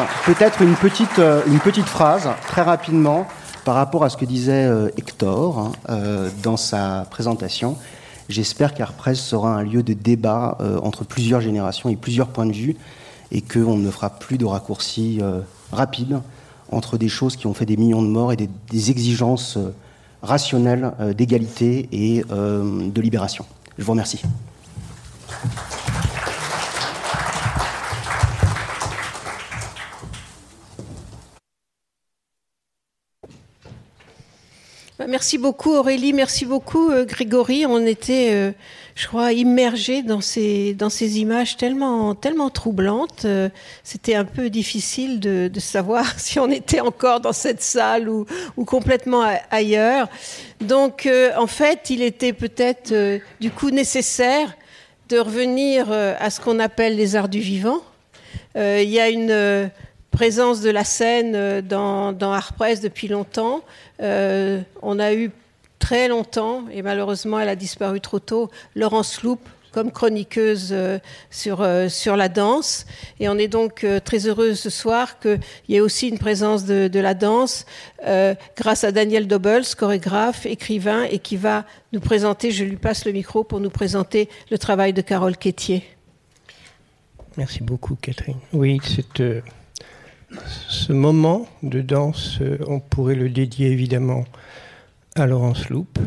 [0.57, 3.27] peut une, petite, euh, une petite phrase, très rapidement,
[3.65, 7.77] par rapport à ce que disait euh, Hector hein, euh, dans sa présentation.
[8.29, 12.77] J'espère qu'Arpresse sera un lieu de débat entre plusieurs générations et plusieurs points de vue,
[13.33, 15.19] et qu'on ne fera plus de raccourcis
[15.73, 16.21] rapides
[16.71, 19.57] entre des choses qui ont fait des millions de morts et des, exigences
[20.21, 23.43] rationnelles d'égalité et de libération.
[23.77, 24.21] Je vous remercie.
[34.99, 37.65] Bah, merci beaucoup Aurélie, merci beaucoup Grégory.
[37.65, 38.53] On était
[38.95, 43.25] je crois, immergé dans ces, dans ces images tellement, tellement troublantes.
[43.25, 43.49] Euh,
[43.83, 48.25] c'était un peu difficile de, savoir si on était encore dans cette salle ou,
[48.57, 50.09] ou complètement ailleurs.
[50.59, 54.55] Donc, euh, en fait, il était peut-être euh, du coup nécessaire
[55.09, 57.81] de revenir à ce qu'on appelle les arts du vivant.
[58.55, 59.69] il y a une
[60.09, 63.61] présence de la scène dans, dans Art Press depuis longtemps.
[63.99, 65.31] on a eu
[65.81, 69.39] très longtemps, et malheureusement elle a disparu trop tôt, Laurence Loup
[69.71, 72.85] comme chroniqueuse euh, sur, euh, sur la danse.
[73.19, 75.39] Et on est donc euh, très heureuse ce soir qu'il
[75.69, 77.65] y ait aussi une présence de, la danse
[78.57, 83.11] grâce à Daniel Dobbels, chorégraphe, écrivain, et qui va nous présenter, je lui passe le
[83.11, 85.83] micro pour nous présenter le travail de Carole Quétier.
[87.37, 88.37] Merci beaucoup Catherine.
[88.53, 89.41] Oui, c'est
[90.69, 94.25] ce moment de danse, on pourrait le dédier évidemment
[95.15, 95.99] à Laurence Loupe.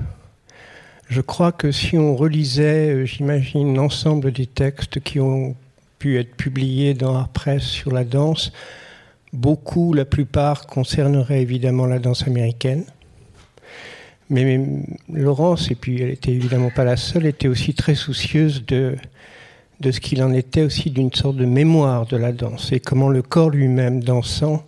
[1.08, 5.54] Je crois que si on relisait, euh, j'imagine, l'ensemble des textes qui ont
[5.98, 8.52] pu être publiés dans la presse sur la danse,
[9.32, 12.84] beaucoup, la plupart, concerneraient évidemment la danse américaine.
[14.30, 14.60] Mais,
[15.12, 18.96] Laurence, et puis elle était évidemment pas la seule, était aussi très soucieuse de,
[19.80, 23.10] de ce qu'il en était aussi d'une sorte de mémoire de la danse et comment
[23.10, 24.64] le corps lui-même dansant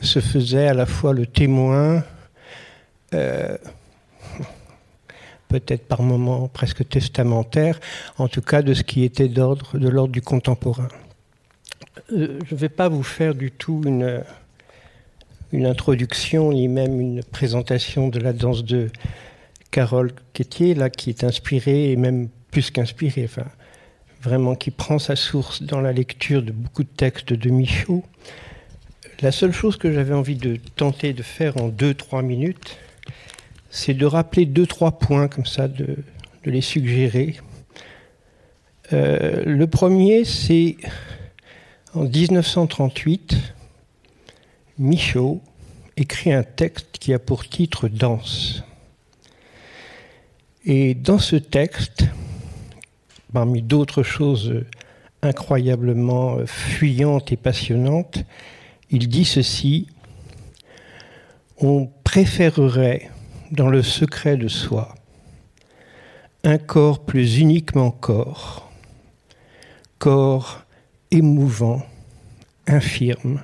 [0.00, 2.02] se faisait à la fois le témoin,
[5.48, 7.80] peut-être par moments presque testamentaire,
[8.18, 10.88] en tout cas de ce qui était d'ordre, de l'ordre du contemporain.
[12.12, 14.22] Euh, je ne vais pas vous faire du tout une,
[15.52, 18.90] une introduction ni même une présentation de la danse de
[19.70, 23.46] Carole Quétier, là, qui est inspirée et même plus qu'inspirée, enfin,
[24.22, 28.04] vraiment qui prend sa source dans la lecture de beaucoup de textes de Michaud.
[29.20, 32.78] La seule chose que j'avais envie de tenter de faire en deux, trois minutes,
[33.70, 35.96] c'est de rappeler deux, trois points comme ça, de,
[36.44, 37.36] les suggérer.
[38.92, 40.76] Euh, le premier, c'est
[41.94, 43.36] en 1938,
[44.78, 45.42] Michaud
[45.96, 48.62] écrit un texte qui a pour titre Danse.
[50.64, 52.04] Et dans ce texte,
[53.32, 54.64] parmi d'autres choses
[55.22, 58.24] incroyablement fuyantes et passionnantes,
[58.90, 59.88] il dit ceci
[61.60, 63.10] on préférerait,
[63.50, 64.94] dans le secret de soi,
[66.44, 68.70] un corps plus uniquement corps,
[69.98, 70.64] corps
[71.10, 71.82] émouvant,
[72.66, 73.42] infirme,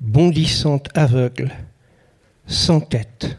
[0.00, 1.52] bondissant aveugle,
[2.46, 3.38] sans tête.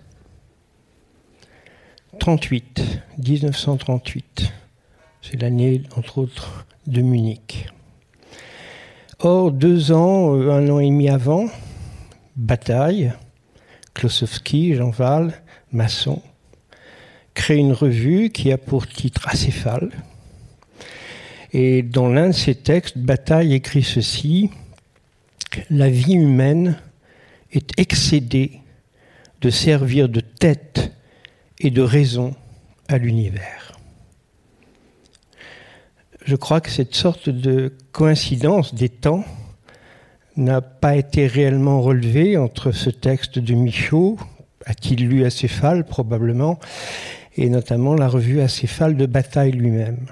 [2.20, 4.52] 38, 1938,
[5.22, 7.68] c'est l'année, entre autres, de Munich.
[9.20, 11.48] Or, deux ans, euh, un an et demi avant,
[12.36, 13.14] bataille,
[13.94, 15.34] Klosowski, Jean Val,
[15.72, 16.22] Masson,
[17.34, 19.92] crée une revue qui a pour titre Acéphale.
[21.52, 24.50] Et dans l'un de ses textes, Bataille écrit ceci
[25.70, 26.80] La vie humaine
[27.52, 28.60] est excédée
[29.42, 30.92] de servir de tête
[31.60, 32.36] et de raison
[32.88, 33.78] à l'univers.
[36.26, 39.24] Je crois que cette sorte de coïncidence des temps
[40.36, 44.18] n'a pas été réellement relevée entre ce texte de Michaud,
[44.66, 46.60] a-t-il lu Acéphale probablement,
[47.36, 50.06] et notamment la revue Acéphale de Bataille lui-même.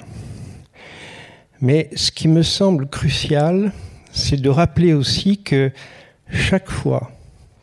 [1.62, 3.72] Mais ce qui me semble crucial,
[4.12, 5.72] c'est de rappeler aussi que
[6.32, 7.12] chaque fois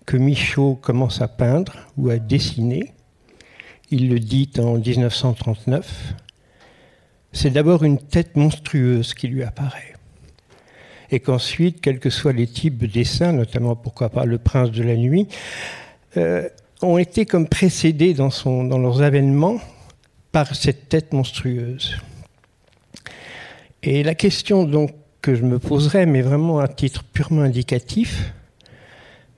[0.06, 2.92] que Michaud commence à peindre ou à dessiner,
[3.90, 6.14] il le dit en 1939,
[7.32, 9.94] c'est d'abord une tête monstrueuse qui lui apparaît.
[11.10, 14.82] Et qu'ensuite, quels que soient les types de dessins, notamment pourquoi pas le prince de
[14.82, 15.28] la nuit,
[16.16, 16.48] euh,
[16.84, 19.58] ont été comme précédés dans, son, dans leurs avènements
[20.32, 21.96] par cette tête monstrueuse.
[23.82, 28.32] Et la question donc que je me poserais, mais vraiment à titre purement indicatif,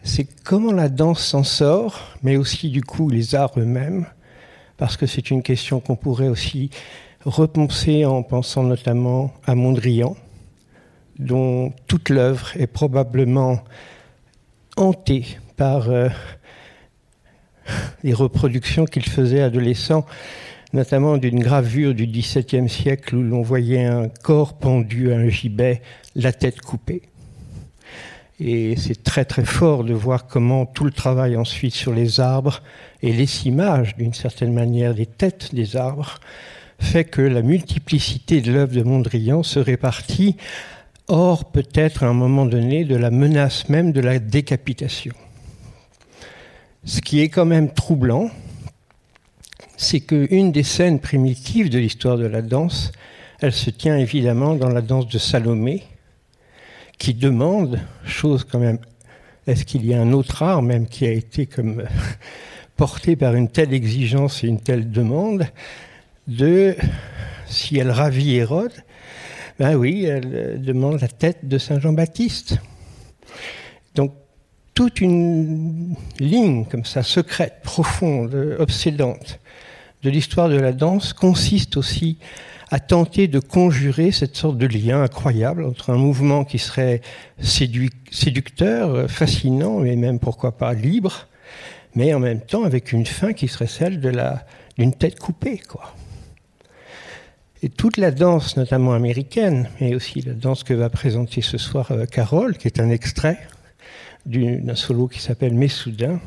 [0.02, 4.06] c'est comment la danse s'en sort, mais aussi du coup les arts eux-mêmes,
[4.76, 6.70] parce que c'est une question qu'on pourrait aussi
[7.24, 10.16] repenser en pensant notamment à Mondrian,
[11.18, 13.60] dont toute l'œuvre est probablement
[14.76, 16.08] hantée par euh,
[18.02, 20.06] les reproductions qu'il faisait adolescent,
[20.72, 25.82] notamment d'une gravure du XVIIe siècle où l'on voyait un corps pendu à un gibet,
[26.14, 27.02] la tête coupée.
[28.38, 32.62] Et c'est très très fort de voir comment tout le travail ensuite sur les arbres
[33.02, 36.20] et les images d'une certaine manière des têtes des arbres
[36.78, 40.36] fait que la multiplicité de l'œuvre de Mondrian se répartit
[41.08, 45.14] hors peut-être à un moment donné de la menace même de la décapitation.
[46.86, 48.30] Ce qui est quand même troublant,
[49.76, 52.92] c'est qu'une des scènes primitives de l'histoire de la danse,
[53.40, 55.82] elle se tient évidemment dans la danse de Salomé,
[56.96, 58.78] qui demande, chose quand même,
[59.48, 61.82] est-ce qu'il y a un autre art même qui a été comme
[62.76, 65.44] porté par une telle exigence et une telle demande,
[66.28, 66.76] de,
[67.48, 68.84] si elle ravit Hérode,
[69.58, 72.58] ben oui, elle demande la tête de Saint Jean-Baptiste.
[74.76, 79.40] Toute une ligne comme ça, secrète, profonde, obsédante
[80.02, 82.18] de l'histoire de la danse consiste aussi
[82.70, 87.00] à tenter de conjurer cette sorte de lien incroyable entre un mouvement qui serait
[87.40, 91.26] séducteur, fascinant, et même pourquoi pas libre,
[91.94, 95.56] mais en même temps avec une fin qui serait celle d'une tête coupée.
[95.56, 95.94] Quoi.
[97.62, 101.92] Et toute la danse, notamment américaine, mais aussi la danse que va présenter ce soir
[101.92, 103.38] euh, Carole, qui est un extrait,
[104.26, 106.20] d'un solo qui s'appelle Soudains,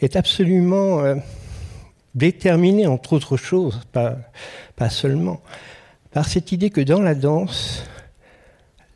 [0.00, 1.16] est absolument euh,
[2.14, 4.16] déterminé, entre autres choses, pas,
[4.76, 5.40] pas seulement,
[6.12, 7.84] par cette idée que dans la danse,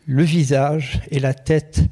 [0.06, 1.82] le visage et la tête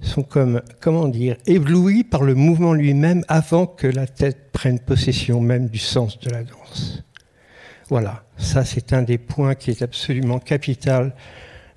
[0.00, 5.40] sont comme, comment dire, éblouis par le mouvement lui-même avant que la tête prenne possession
[5.40, 7.02] même du sens de la danse.
[7.88, 11.14] Voilà, ça c'est un des points qui est absolument capital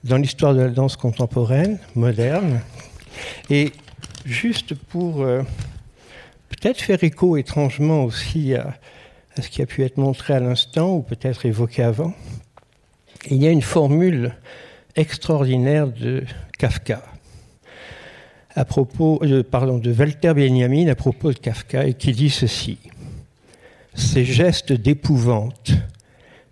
[0.03, 2.61] dans l'histoire de la danse contemporaine, moderne,
[3.49, 3.71] et
[4.25, 5.41] juste pour euh,
[6.49, 8.75] peut-être faire écho étrangement aussi à,
[9.39, 12.13] ce qui a pu être montré à l'instant ou peut-être évoqué avant,
[13.29, 14.35] il y a une formule
[14.95, 16.23] extraordinaire de
[16.57, 17.03] Kafka.
[18.55, 22.79] À propos, de, pardon, de Walter Benjamin à propos de Kafka et qui dit ceci.
[23.93, 25.73] Ces gestes d'épouvante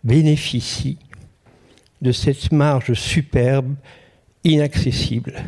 [0.03, 0.99] bénéficient
[2.01, 3.73] de cette marge superbe,
[4.43, 5.43] inaccessible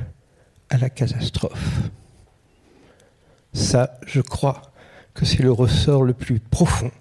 [0.69, 1.81] à la catastrophe.
[3.53, 4.61] Ça, je crois
[5.13, 6.91] que c'est le ressort le plus profond,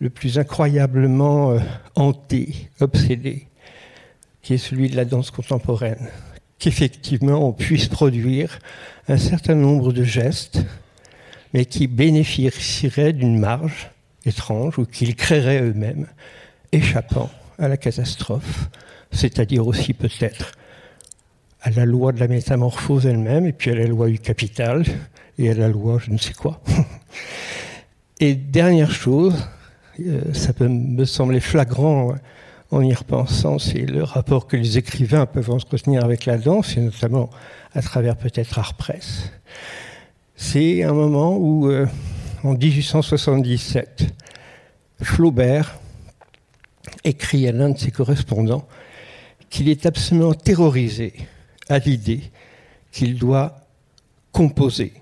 [0.00, 1.60] le plus incroyablement euh,
[1.94, 3.48] hanté, obsédé,
[4.42, 6.08] qui est celui de la danse contemporaine.
[6.58, 8.58] Qu'effectivement, on puisse produire
[9.08, 10.60] un certain nombre de gestes,
[11.54, 13.90] mais qui bénéficieraient d'une marge
[14.26, 16.06] étrange ou qu'ils créeraient eux-mêmes,
[16.72, 18.68] échappant à la catastrophe,
[19.10, 20.52] c'est-à-dire aussi peut-être
[21.68, 24.84] à la loi de la métamorphose elle-même, et puis à la loi du capital,
[25.38, 26.60] et à la loi je ne sais quoi.
[28.20, 29.46] Et dernière chose,
[30.00, 32.14] euh, ça peut me sembler flagrant
[32.70, 36.80] en y repensant, c'est le rapport que les écrivains peuvent entretenir avec la danse, et
[36.80, 37.30] notamment
[37.74, 38.74] à travers peut-être Art.
[40.34, 41.86] C'est un moment où, euh,
[42.42, 44.06] en 1877,
[45.02, 45.78] Flaubert
[47.04, 48.66] écrit à l'un de ses correspondants
[49.50, 51.12] qu'il est absolument terrorisé
[51.68, 52.22] à l'idée
[52.92, 53.60] qu'il doit
[54.32, 54.92] composer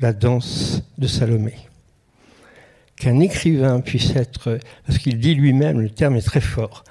[0.00, 1.54] la danse de Salomé.
[2.96, 6.84] Qu'un écrivain puisse être, parce qu'il dit lui-même, le terme est très fort,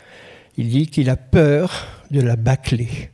[0.57, 3.09] il dit qu'il a peur de la bâcler.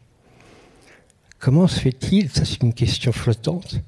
[1.39, 3.82] Comment se fait-il, ça c'est une question flottante,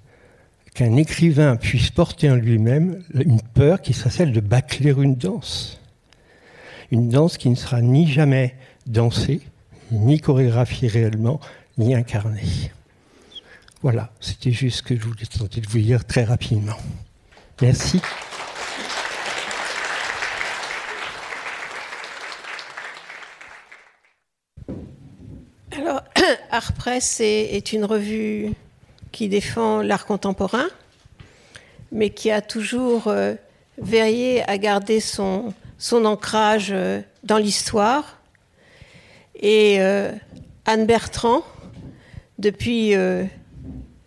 [0.74, 5.80] qu'un écrivain puisse porter en lui-même une peur qui sera celle de bâcler une danse?
[6.92, 8.56] Une danse qui ne sera ni jamais
[8.86, 9.42] dansée,
[9.92, 11.40] ni chorégraphiée réellement,
[11.78, 12.72] ni incarnée.
[13.82, 16.78] Voilà, c'était juste ce que je voulais tenter de vous dire très rapidement.
[17.62, 18.02] Merci.
[25.78, 26.02] Alors,
[26.52, 28.54] Art Press est, une revue
[29.12, 30.68] qui défend l'art contemporain,
[31.92, 33.36] mais qui a toujours euh,
[33.78, 38.20] veillé à garder son, son ancrage euh, dans l'histoire.
[39.36, 40.12] Et euh,
[40.66, 41.44] Anne Bertrand,
[42.40, 42.94] depuis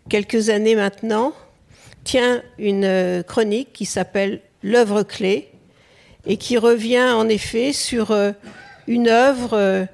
[0.09, 1.33] quelques années maintenant,
[2.05, 5.49] tient une chronique qui s'appelle L'œuvre clé
[6.27, 8.17] et qui revient en effet sur
[8.87, 9.89] une œuvre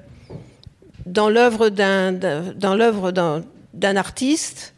[1.07, 1.71] dans l'œuvre
[3.13, 4.75] d'un, artiste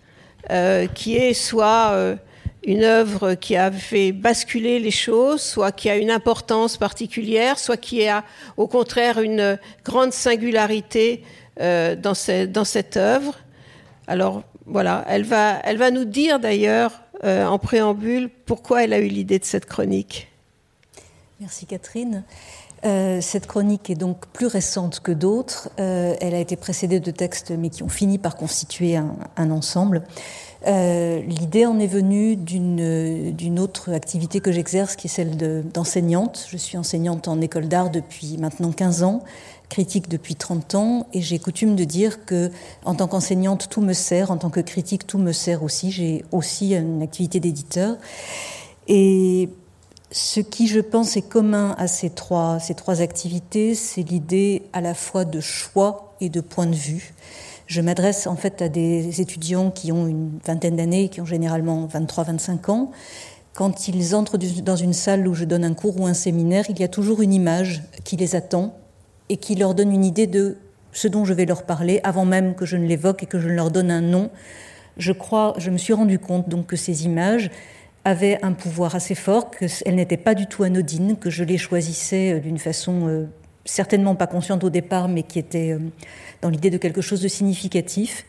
[0.50, 2.16] euh, qui est soit euh,
[2.64, 7.76] une œuvre qui a fait basculer les choses, soit qui a une importance particulière, soit
[7.76, 8.24] qui a
[8.56, 11.22] au contraire une grande singularité
[11.60, 13.38] euh, dans, cette œuvre.
[14.06, 19.38] Alors voilà, elle va, elle nous dire d'ailleurs en préambule pourquoi elle a eu l'idée
[19.38, 20.28] de cette chronique.
[21.40, 22.24] Merci Catherine.
[22.84, 25.70] Euh, cette chronique est donc plus récente que d'autres.
[25.80, 30.02] Euh, elle a été précédée de textes, mais qui ont fini par constituer un, ensemble.
[30.66, 35.36] Euh, l'idée en est venue d'une autre activité que j'exerce, qui est celle
[35.72, 36.46] d'enseignante.
[36.50, 39.22] Je suis enseignante en école d'art depuis maintenant 15 ans,
[39.68, 42.50] critique depuis 30 ans, et j'ai coutume de dire que,
[42.84, 45.90] en tant qu'enseignante, tout me sert, en tant que critique, tout me sert aussi.
[45.90, 47.96] J'ai aussi une activité d'éditeur.
[48.88, 49.48] Et
[50.10, 54.80] ce qui, je pense, est commun à ces trois, ces trois activités, c'est l'idée à
[54.80, 57.14] la fois de choix et de point de vue.
[57.66, 61.88] Je m'adresse en fait à des étudiants qui ont une vingtaine d'années, qui ont généralement
[61.88, 62.92] 23-25 ans.
[63.54, 66.78] Quand ils entrent dans une salle où je donne un cours ou un séminaire, il
[66.78, 68.76] y a toujours une image qui les attend
[69.28, 70.56] et qui leur donne une idée de
[70.92, 73.48] ce dont je vais leur parler avant même que je ne l'évoque et que je
[73.48, 74.30] ne leur donne un nom.
[74.96, 77.50] Je crois, je me suis rendu compte donc que ces images,
[78.06, 82.34] avait un pouvoir assez fort, qu'elle n'était pas du tout anodine, que je les choisissais
[82.34, 83.24] euh, d'une façon euh,
[83.64, 85.80] certainement pas consciente au départ, mais qui était euh,
[86.40, 88.24] dans l'idée de quelque chose de significatif.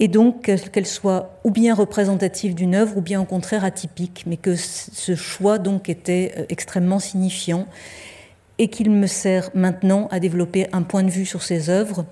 [0.00, 4.36] Et donc qu'elle soit ou bien représentative d'une œuvre, ou bien au contraire atypique, mais
[4.36, 7.66] que ce choix donc était extrêmement signifiant
[8.60, 12.04] et qu'il me sert maintenant à développer un point de vue sur ces œuvres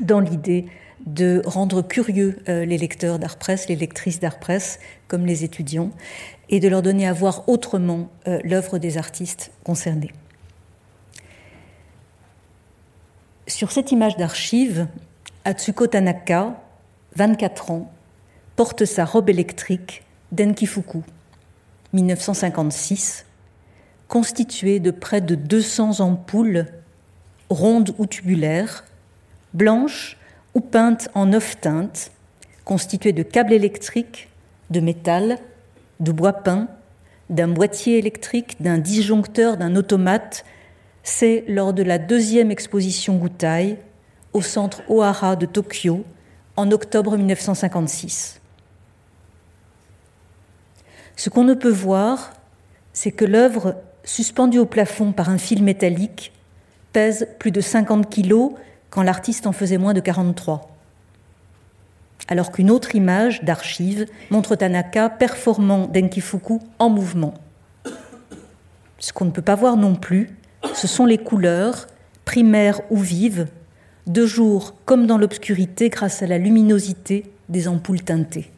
[0.00, 0.66] dans l'idée
[1.06, 4.78] de rendre curieux euh, les lecteurs d'art presse, les lectrices d'art presse,
[5.08, 5.90] comme les étudiants,
[6.50, 10.12] et de leur donner à voir autrement euh, l'œuvre des artistes concernés.
[13.48, 14.86] Sur cette image d'archive,
[15.44, 16.62] Atsuko Tanaka,
[17.16, 17.92] 24 ans,
[18.54, 21.02] porte sa robe électrique d'Enkifuku,
[21.92, 23.24] 1956,
[24.10, 26.66] constituée de près de 200 ampoules
[27.48, 28.84] rondes ou tubulaires,
[29.54, 30.18] blanches
[30.52, 32.10] ou peintes en neuf teintes,
[32.64, 34.28] constituées de câbles électriques,
[34.70, 35.38] de métal,
[36.00, 36.66] de bois peint,
[37.30, 40.44] d'un boîtier électrique, d'un disjoncteur, d'un automate.
[41.04, 43.78] C'est lors de la deuxième exposition Gutai
[44.32, 46.04] au centre Ohara de Tokyo
[46.56, 48.40] en octobre 1956.
[51.14, 52.32] Ce qu'on ne peut voir,
[52.92, 56.32] c'est que l'œuvre, suspendue au plafond par un fil métallique,
[56.92, 58.52] pèse plus de 50 kilos
[58.90, 60.76] quand l'artiste en faisait moins de 43.
[62.28, 67.34] Alors qu'une autre image d'archive montre Tanaka performant Denkifuku en mouvement.
[68.98, 70.30] Ce qu'on ne peut pas voir non plus,
[70.74, 71.86] ce sont les couleurs,
[72.24, 73.48] primaires ou vives,
[74.06, 78.50] de jour comme dans l'obscurité grâce à la luminosité des ampoules teintées.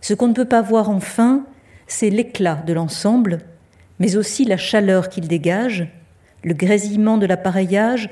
[0.00, 1.44] Ce qu'on ne peut pas voir enfin,
[1.86, 3.40] c'est l'éclat de l'ensemble,
[4.02, 5.86] mais aussi la chaleur qu'il dégage,
[6.42, 8.10] le grésillement de l'appareillage,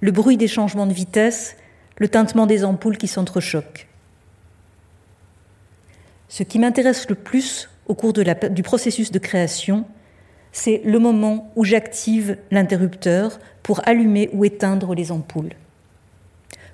[0.00, 1.56] le bruit des changements de vitesse,
[1.96, 3.88] le tintement des ampoules qui s'entrechoquent.
[6.28, 9.86] Ce qui m'intéresse le plus au cours du processus de création,
[10.52, 15.54] c'est le moment où j'active l'interrupteur pour allumer ou éteindre les ampoules.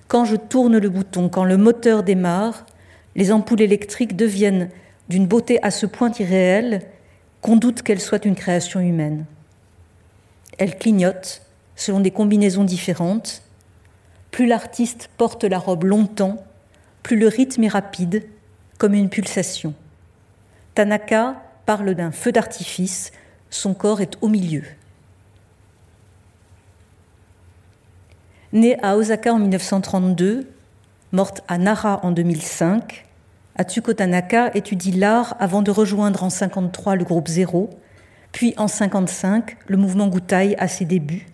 [0.09, 2.66] Quand je tourne le bouton, quand le moteur démarre,
[3.14, 4.70] les ampoules électriques deviennent
[5.09, 6.82] d'une beauté à ce point irréelle
[7.41, 9.24] qu'on doute qu'elles soient une création humaine.
[10.59, 11.43] Elles clignotent
[11.74, 13.43] selon des combinaisons différentes.
[14.30, 16.45] Plus l'artiste porte la robe longtemps,
[17.03, 18.26] plus le rythme est rapide,
[18.78, 19.74] comme une pulsation.
[20.74, 23.12] Tanaka parle d'un feu d'artifice,
[23.51, 24.62] son corps est au milieu.
[28.53, 30.49] Née à Osaka en 1932,
[31.12, 33.07] morte à Nara en 2005,
[33.61, 37.68] Atsuko Tanaka étudie l'art avant de rejoindre en 1953 le groupe Zéro,
[38.32, 41.26] puis en 1955 le mouvement Gutai à ses débuts.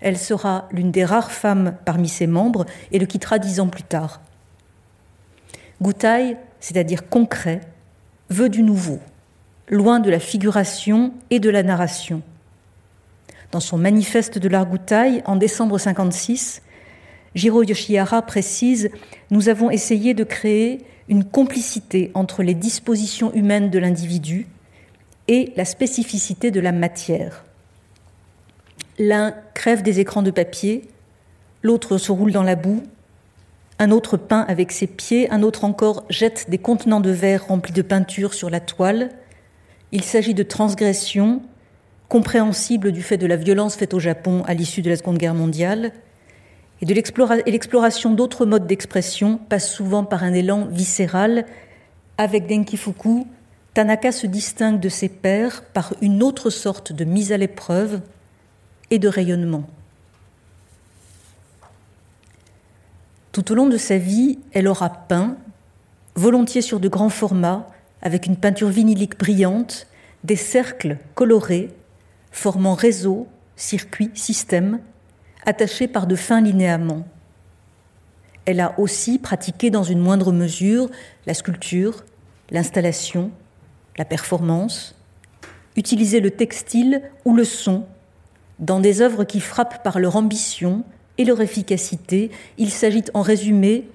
[0.00, 3.82] Elle sera l'une des rares femmes parmi ses membres et le quittera dix ans plus
[3.82, 4.22] tard.
[5.82, 7.60] Gutai, c'est-à-dire concret,
[8.30, 8.98] veut du nouveau,
[9.68, 12.22] loin de la figuration et de la narration.
[13.52, 16.62] Dans son manifeste de l'art Gutai, en décembre 1956,
[17.34, 18.88] Jiro Yoshihara précise
[19.30, 24.46] Nous avons essayé de créer une complicité entre les dispositions humaines de l'individu
[25.26, 27.44] et la spécificité de la matière.
[28.98, 30.88] L'un crève des écrans de papier,
[31.62, 32.82] l'autre se roule dans la boue,
[33.78, 37.72] un autre peint avec ses pieds, un autre encore jette des contenants de verre remplis
[37.72, 39.10] de peinture sur la toile.
[39.92, 41.42] Il s'agit de transgressions
[42.08, 45.34] compréhensibles du fait de la violence faite au Japon à l'issue de la Seconde Guerre
[45.34, 45.92] mondiale,
[46.80, 51.44] et l'exploration d'autres modes d'expression passe souvent par un élan viscéral.
[52.18, 53.26] Avec Denki Fuku,
[53.74, 58.00] Tanaka se distingue de ses pairs par une autre sorte de mise à l'épreuve
[58.90, 59.64] et de rayonnement.
[63.32, 65.36] Tout au long de sa vie, elle aura peint,
[66.14, 67.68] volontiers sur de grands formats,
[68.02, 69.86] avec une peinture vinylique brillante,
[70.24, 71.70] des cercles colorés,
[72.32, 74.80] formant réseaux, circuits, systèmes,
[75.48, 77.06] attachés par de fins linéaments.
[78.44, 80.90] Elle a aussi pratiqué dans une moindre mesure
[81.24, 82.04] la sculpture,
[82.50, 83.30] l'installation,
[83.96, 84.94] la performance,
[85.74, 87.86] utilisé le textile ou le son
[88.58, 90.84] dans des œuvres qui frappent par leur ambition
[91.16, 92.30] et leur efficacité.
[92.58, 93.88] Il s'agit en résumé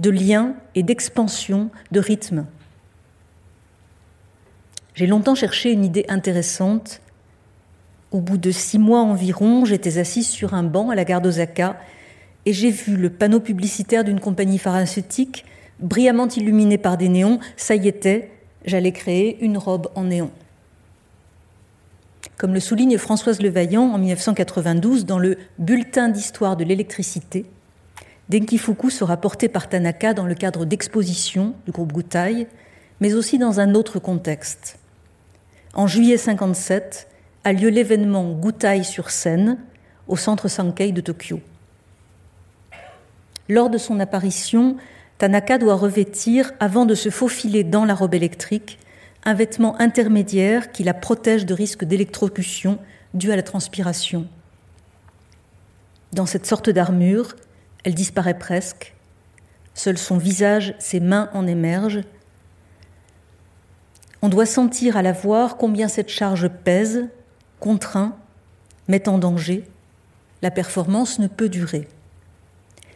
[0.00, 2.44] de liens et d'expansion de rythme.
[4.94, 7.00] J'ai longtemps cherché une idée intéressante
[8.10, 11.78] au bout de six mois environ, j'étais assise sur un banc à la gare d'Osaka
[12.46, 15.44] et j'ai vu le panneau publicitaire d'une compagnie pharmaceutique
[15.78, 17.38] brillamment illuminé par des néons.
[17.56, 18.30] Ça y était,
[18.64, 20.30] j'allais créer une robe en néon.
[22.36, 27.44] Comme le souligne Françoise Levaillant en 1992 dans le Bulletin d'histoire de l'électricité,
[28.28, 32.46] Denki Fuku sera porté par Tanaka dans le cadre d'expositions du groupe Gutai,
[33.00, 34.78] mais aussi dans un autre contexte.
[35.74, 37.09] En juillet 57,
[37.44, 39.58] a lieu l'événement Gutai sur scène
[40.08, 41.40] au centre Sankei de Tokyo.
[43.48, 44.76] Lors de son apparition,
[45.18, 48.78] Tanaka doit revêtir, avant de se faufiler dans la robe électrique,
[49.24, 52.78] un vêtement intermédiaire qui la protège de risques d'électrocution
[53.12, 54.26] dû à la transpiration.
[56.12, 57.36] Dans cette sorte d'armure,
[57.84, 58.94] elle disparaît presque.
[59.74, 62.02] Seul son visage, ses mains en émergent.
[64.22, 67.08] On doit sentir à la voir combien cette charge pèse,
[67.60, 68.16] contraint,
[68.88, 69.64] met en danger,
[70.42, 71.86] la performance ne peut durer.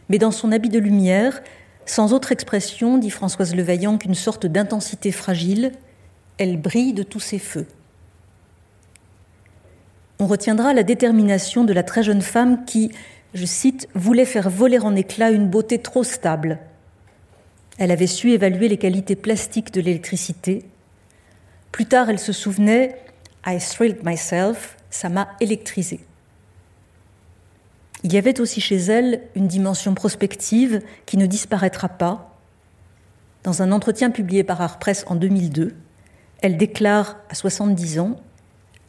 [0.09, 1.41] Mais dans son habit de lumière,
[1.85, 5.71] sans autre expression, dit Françoise Levaillant, qu'une sorte d'intensité fragile,
[6.37, 7.67] elle brille de tous ses feux.
[10.19, 12.91] On retiendra la détermination de la très jeune femme qui,
[13.33, 16.59] je cite, voulait faire voler en éclats une beauté trop stable.
[17.77, 20.65] Elle avait su évaluer les qualités plastiques de l'électricité.
[21.71, 22.97] Plus tard, elle se souvenait
[23.45, 25.99] I thrilled myself, ça m'a électrisé.
[28.03, 32.37] Il y avait aussi chez elle une dimension prospective qui ne disparaîtra pas.
[33.43, 35.75] Dans un entretien publié par Art Press en 2002,
[36.41, 38.17] elle déclare à 70 ans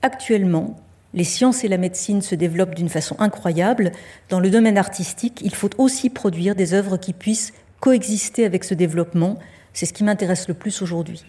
[0.03, 0.77] Actuellement,
[1.15, 3.93] les sciences et la médecine se développent d'une façon incroyable.
[4.29, 8.75] Dans le domaine artistique, il faut aussi produire des œuvres qui puissent coexister avec ce
[8.75, 9.39] développement.
[9.73, 11.25] C'est ce qui m'intéresse le plus aujourd'hui.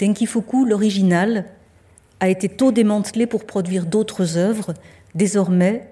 [0.00, 1.44] Tenkifuku, l'original,
[2.20, 4.72] a été tôt démantelé pour produire d'autres œuvres.
[5.14, 5.90] Désormais,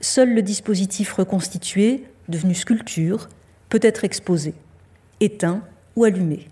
[0.00, 3.28] seul le dispositif reconstitué, devenu sculpture,
[3.68, 4.54] peut être exposé,
[5.18, 5.62] éteint
[5.96, 6.46] ou allumé.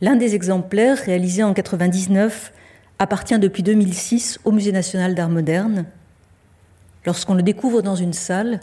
[0.00, 2.54] L'un des exemplaires, réalisé en 1999,
[2.98, 5.84] appartient depuis 2006 au Musée national d'art moderne.
[7.04, 8.60] Lorsqu'on le découvre dans une salle,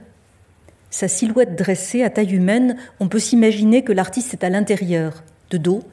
[0.89, 5.57] Sa silhouette dressée à taille humaine, on peut s'imaginer que l'artiste est à l'intérieur, de
[5.57, 5.83] dos.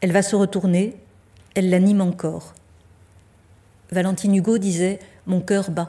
[0.00, 0.96] Elle va se retourner,
[1.54, 2.54] elle l'anime encore.
[3.90, 5.88] Valentine Hugo disait Mon cœur bat.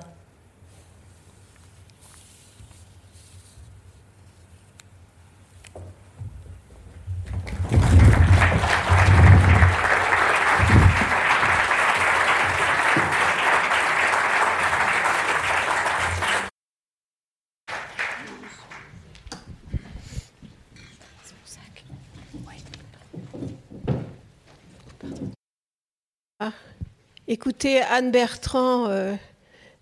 [27.65, 29.15] Anne Bertrand euh,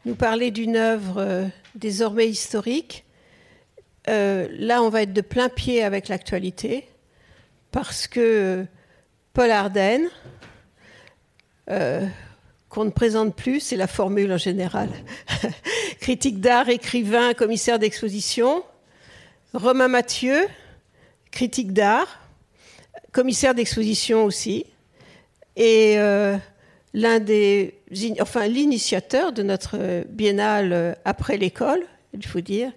[0.06, 3.04] nous parler d'une œuvre euh, désormais historique.
[4.08, 6.88] Euh, là, on va être de plein pied avec l'actualité
[7.72, 8.66] parce que
[9.34, 10.08] Paul Arden,
[12.70, 14.90] qu'on ne présente plus, c'est la formule en général,
[16.00, 18.64] critique d'art, écrivain, commissaire d'exposition,
[19.54, 20.48] Romain Mathieu,
[21.32, 22.20] critique d'art,
[23.12, 24.68] commissaire d'exposition aussi,
[25.56, 25.98] et
[26.94, 27.80] l'un des,
[28.22, 31.82] enfin l'initiateur de notre biennale euh, après l'école,
[32.14, 32.72] il faut dire,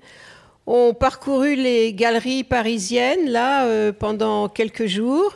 [0.67, 5.35] ont parcouru les galeries parisiennes là euh, pendant quelques jours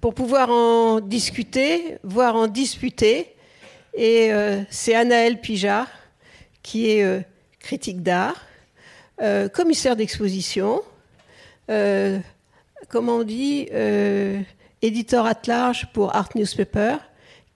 [0.00, 3.32] pour pouvoir en discuter, voire en disputer.
[3.94, 5.88] Et euh, c'est Anaël Pijard
[6.62, 7.24] qui est
[7.60, 8.44] critique d'art,
[9.52, 10.82] commissaire d'exposition,
[11.68, 13.68] comment on dit,
[14.82, 16.96] éditeur at large pour Art Newspaper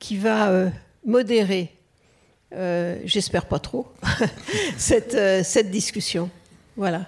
[0.00, 0.70] qui va euh,
[1.04, 1.76] modérer,
[2.54, 3.86] euh, j'espère pas trop,
[4.76, 6.28] cette, euh, cette discussion.
[6.76, 7.02] Voilà.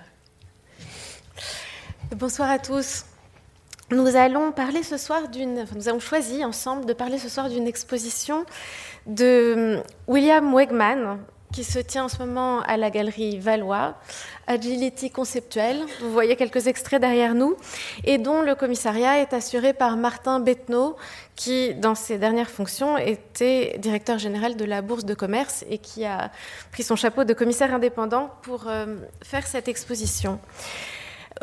[2.15, 3.07] Bonsoir à tous.
[3.91, 5.67] Nous allons parler ce soir d'une.
[5.75, 8.45] nous avons choisi ensemble de parler ce soir d'une exposition
[9.07, 11.19] de William Wegman,
[11.53, 13.95] qui se tient en ce moment à la galerie Valois,
[14.47, 17.57] Agility conceptuelle, vous voyez quelques extraits derrière nous,
[18.05, 20.97] et dont le commissariat est assuré par Martin Bettenot,
[21.37, 26.05] qui, dans ses dernières fonctions, était directeur général de la Bourse de commerce et qui
[26.05, 26.31] a
[26.73, 30.41] pris son chapeau de commissaire indépendant pour euh, faire cette exposition.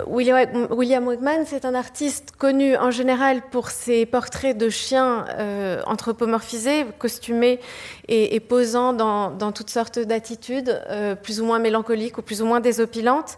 [0.08, 6.86] William Wegman, c'est un artiste connu en général pour ses portraits de chiens euh, anthropomorphisés,
[6.98, 7.60] costumés
[8.08, 12.60] et, posant dans, toutes sortes d'attitudes, euh, plus ou moins mélancoliques ou plus ou moins
[12.60, 13.38] désopilantes.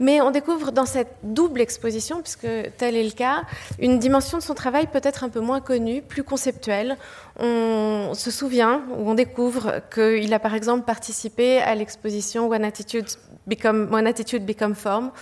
[0.00, 3.42] Mais on découvre dans cette double exposition, puisque tel est le cas,
[3.78, 6.96] une dimension de son travail peut-être un peu moins connue, plus conceptuelle.
[7.38, 13.06] On se souvient ou on découvre qu'il a par exemple participé à l'exposition One Attitude
[13.46, 15.12] Become, One Attitude Become Form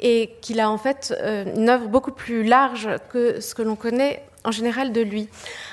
[0.00, 3.76] et qu'il a en fait euh, une œuvre beaucoup plus large que ce que l'on
[3.76, 5.28] connaît en général de lui.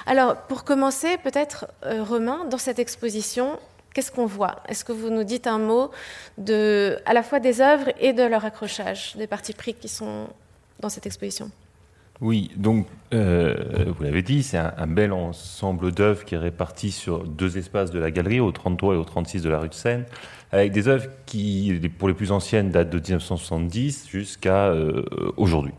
[0.06, 3.60] Alors, pour commencer, peut-être, euh, Romain, dans cette exposition,
[3.94, 4.58] qu'est-ce qu'on voit?
[4.68, 5.92] Est-ce que vous nous dites un mot
[6.38, 10.28] de, à la fois des œuvres et de leur accrochage, des parties pris qui sont
[10.80, 11.50] dans cette exposition?
[12.20, 17.24] Oui, donc euh, vous l'avez dit, c'est un, bel ensemble d'œuvres qui est réparti sur
[17.24, 20.06] deux espaces de la galerie, au 33 et au 36 de la rue de Seine,
[20.52, 25.04] avec des œuvres qui, pour les plus anciennes, datent de 1970 jusqu'à euh,
[25.38, 25.74] aujourd'hui.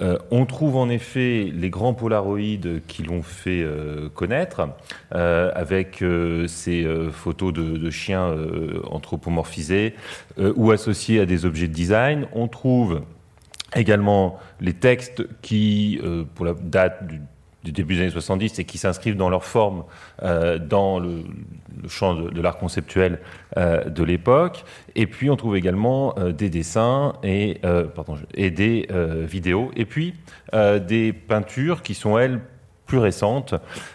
[0.00, 3.64] Euh, on trouve en effet les grands polaroïdes qui l'ont fait
[4.14, 4.68] connaître,
[5.10, 6.04] avec
[6.48, 8.34] ces photos de, chiens
[8.90, 9.94] anthropomorphisés
[10.38, 12.26] ou associés à des objets de design.
[12.34, 13.02] On trouve
[13.76, 17.20] également les textes qui, euh, pour la date du,
[17.72, 19.84] début des années 70 et qui s'inscrivent dans leur forme
[20.22, 21.22] euh, dans le,
[21.88, 23.20] champ de, l'art conceptuel
[23.56, 24.64] euh, de l'époque.
[24.96, 27.60] Et puis on trouve également des dessins et,
[27.94, 28.88] pardon, et des
[29.22, 29.70] vidéos.
[29.76, 30.14] Et puis
[30.52, 32.40] des peintures qui sont, elles,
[32.84, 33.54] plus récentes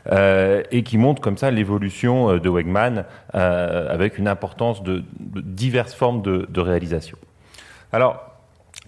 [0.09, 3.03] et qui montrent comme ça l'évolution de Wegman
[3.34, 7.17] avec une importance de, de diverses formes de, de réalisation.
[7.91, 8.26] Alors,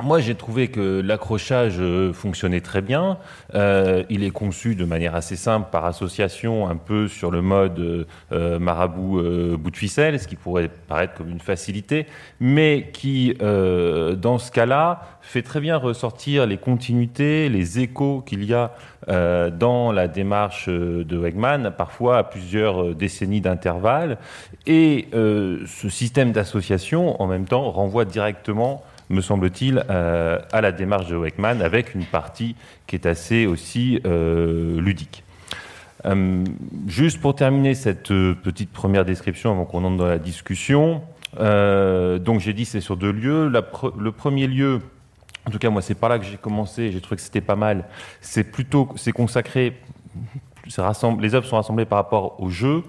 [0.02, 3.18] moi, j'ai trouvé que l'accrochage euh, fonctionnait très bien.
[3.54, 8.08] Euh, il est conçu de manière assez simple par association, un peu sur le mode
[8.32, 9.22] euh, marabout
[9.58, 12.06] bout de ficelle, ce qui pourrait paraître comme une facilité,
[12.40, 18.54] mais qui, dans ce cas-là, fait très bien ressortir les continuités, les échos qu'il y
[18.54, 18.72] a
[19.08, 24.18] dans la démarche de Wegman, parfois à plusieurs décennies d'intervalle.
[24.66, 31.08] Et ce système d'association, en même temps, renvoie directement me semble-t-il, euh, à la démarche
[31.08, 32.56] de Weckman, avec une partie
[32.88, 35.24] qui est assez aussi euh, ludique.
[36.06, 36.44] Euh,
[36.88, 41.02] juste pour terminer cette petite première description avant qu'on entre dans la discussion,
[41.38, 43.52] donc j'ai dit c'est sur deux lieux.
[43.52, 44.80] le premier lieu,
[45.46, 47.56] en tout cas moi c'est par là que j'ai commencé, j'ai trouvé que c'était pas
[47.56, 47.86] mal.
[48.22, 49.78] C'est plutôt c'est consacré,
[50.66, 52.84] les œuvres sont rassemblées par rapport au jeu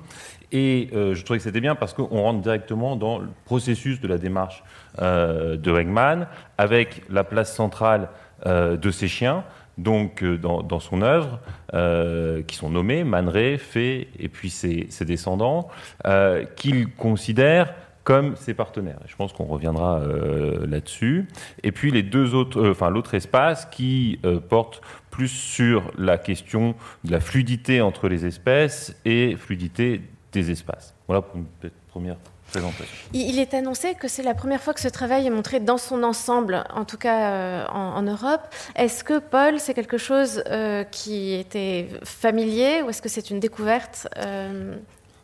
[0.52, 4.18] Et je trouvais que c'était bien parce qu'on rentre directement dans le processus de la
[4.18, 4.64] démarche
[4.98, 6.26] de Wegman,
[6.58, 8.08] avec la place centrale
[8.46, 9.44] de ces chiens,
[9.78, 11.38] donc dans, son œuvre,
[12.46, 15.68] qui sont nommés Man Fée et puis ses, ses descendants,
[16.56, 17.72] qu'il considère
[18.04, 18.98] comme ses partenaires.
[19.06, 21.28] Je pense qu'on reviendra euh, là-dessus.
[21.62, 24.80] Et puis les deux autres, euh, enfin l'autre espace qui euh, porte
[25.10, 26.74] plus sur la question
[27.04, 30.00] de la fluidité entre les espèces et fluidité
[30.32, 30.94] des espaces.
[31.06, 32.16] Voilà pour une première
[32.50, 32.96] présentation.
[33.12, 36.02] Il est annoncé que c'est la première fois que ce travail est montré dans son
[36.02, 38.42] ensemble, en tout cas en, en, Europe.
[38.74, 40.42] Est-ce que Paul, c'est quelque chose
[40.90, 44.08] qui était familier ou est-ce que c'est une découverte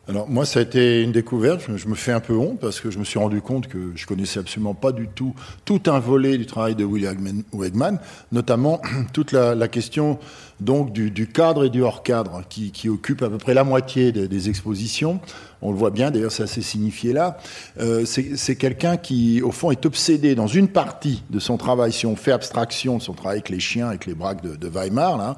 [0.09, 1.61] alors moi, ça a été une découverte.
[1.75, 4.05] Je me fais un peu honte parce que je me suis rendu compte que je
[4.05, 5.35] connaissais absolument pas du tout
[5.65, 7.99] tout un volet du travail de William Wegman,
[8.31, 8.81] notamment
[9.13, 10.17] toute la, question
[10.59, 14.49] donc du, cadre et du hors cadre qui, occupe à peu près la moitié des,
[14.49, 15.19] expositions.
[15.61, 17.37] On le voit bien, d'ailleurs, c'est assez signifié là.
[17.79, 21.91] Euh, c'est quelqu'un qui, au fond, est obsédé dans une partie de son travail.
[21.91, 25.35] Si on fait abstraction de son travail avec les chiens, avec les braques de, Weimar,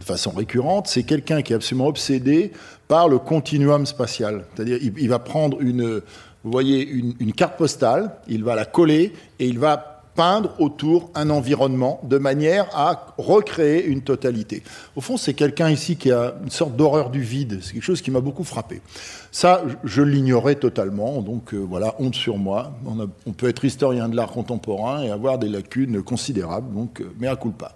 [0.00, 2.52] de façon récurrente, c'est quelqu'un qui est absolument obsédé
[2.88, 4.44] par le continuum spatial.
[4.54, 6.02] C'est-à-dire, il, va prendre une,
[6.44, 11.30] vous voyez, une, carte postale, il va la coller et il va peindre autour un
[11.30, 14.62] environnement de manière à recréer une totalité.
[14.96, 17.60] Au fond, c'est quelqu'un ici qui a une sorte d'horreur du vide.
[17.62, 18.82] C'est quelque chose qui m'a beaucoup frappé.
[19.34, 22.74] Ça, je l'ignorais totalement, donc euh, voilà, honte sur moi.
[23.26, 27.34] On, peut être historien de l'art contemporain et avoir des lacunes considérables, donc euh, mea
[27.36, 27.72] culpa.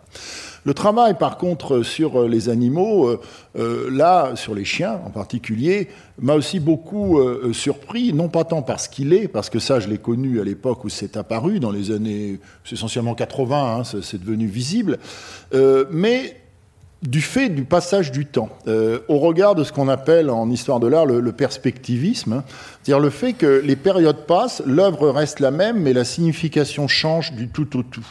[0.66, 3.20] Le travail, par contre, sur euh, les animaux, euh,
[3.56, 5.86] euh, là, sur les chiens en particulier,
[6.18, 7.20] m'a aussi beaucoup
[7.52, 10.84] surpris, non pas tant parce qu'il est, parce que ça, je l'ai connu à l'époque
[10.84, 12.40] où c'est apparu, dans les années
[12.72, 14.98] essentiellement 80, hein, c'est devenu visible,
[15.90, 16.36] mais
[17.02, 20.86] du fait du passage du temps, au regard de ce qu'on appelle en histoire de
[20.86, 22.44] l'art le, perspectivisme, hein,
[22.82, 27.32] c'est-à-dire le fait que les périodes passent, l'œuvre reste la même, mais la signification change
[27.32, 28.06] du tout au tout.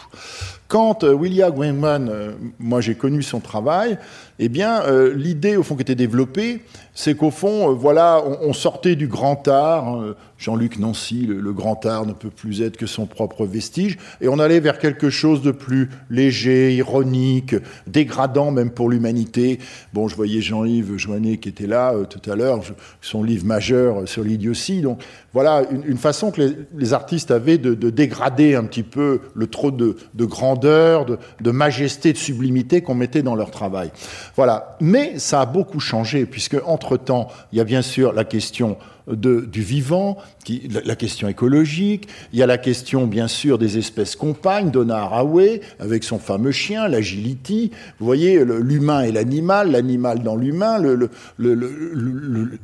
[0.67, 3.99] Quand euh, William Wayman, euh, moi j'ai connu son travail,
[4.39, 6.63] eh bien euh, l'idée au fond qui était développée,
[6.95, 10.01] c'est qu'au fond, voilà, on, sortait du grand art.
[10.45, 14.37] Jean-Luc Nancy, le, grand art ne peut plus être que son propre vestige, et on
[14.37, 17.55] allait vers quelque chose de plus léger, ironique,
[17.87, 19.57] dégradant même pour l'humanité.
[19.91, 22.61] Bon, je voyais Jean-Yves Joannet qui était là tout à l'heure,
[23.01, 24.81] son livre majeur sur l'idiotie.
[24.81, 25.01] Donc
[25.33, 29.97] voilà une, façon que les, artistes avaient de, dégrader un petit peu le trop de,
[30.13, 33.89] de grandeur, de, majesté, de sublimité qu'on mettait dans leur travail.
[34.35, 34.77] Voilà.
[34.79, 38.77] Mais ça a beaucoup changé, puisque entre-temps, il y a bien sûr la question
[39.07, 40.17] du vivant,
[40.85, 45.61] la, question écologique, il y a la question bien sûr des espèces compagnes, Donna Haraway
[45.79, 50.81] avec son fameux chien, l'agility, vous voyez l'humain et l'animal, l'animal dans l'humain,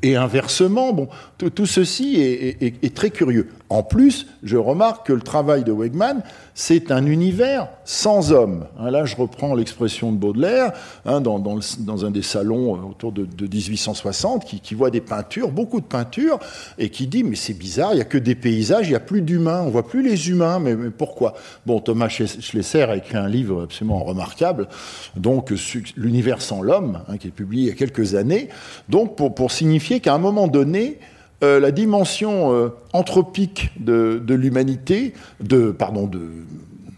[0.01, 3.47] et inversement, bon, tout, ceci est, très curieux.
[3.69, 6.21] En plus, je remarque que le travail de Wegman,
[6.61, 8.67] c'est un univers sans homme.
[8.79, 10.73] Hein, là, je reprends l'expression de Baudelaire,
[11.07, 15.81] hein, dans, un des salons euh, autour de, 1860, qui, qui, voit des peintures, beaucoup
[15.81, 16.37] de peintures,
[16.77, 18.99] et qui dit, mais c'est bizarre, il n'y a que des paysages, il n'y a
[18.99, 21.33] plus d'humains, on voit plus les humains, mais, pourquoi?
[21.65, 24.67] Bon, Thomas Schlesser a écrit un livre absolument remarquable,
[25.15, 25.51] donc
[25.97, 28.49] L'univers sans l'homme, hein, qui est publié il y a quelques années,
[28.87, 30.99] donc pour signifier qu'à un moment donné,
[31.43, 36.19] euh, la dimension euh, anthropique de, l'humanité, de, pardon, de,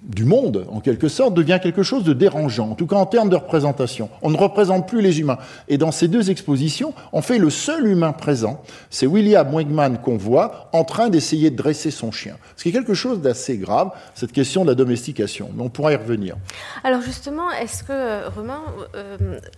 [0.03, 3.29] du monde, en quelque sorte, devient quelque chose de dérangeant, en tout cas en termes
[3.29, 4.09] de représentation.
[4.21, 5.37] On ne représente plus les humains.
[5.69, 10.17] Et dans ces deux expositions, on fait le seul humain présent, c'est William Wegman qu'on
[10.17, 12.35] voit en train d'essayer de dresser son chien.
[12.57, 15.49] Ce qui est quelque chose d'assez grave, cette question de la domestication.
[15.55, 16.35] Mais on pourra y revenir.
[16.83, 18.61] Alors justement, est-ce que, euh, Romain,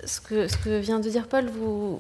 [0.06, 2.00] ce, que, ce que vient de dire Paul, vous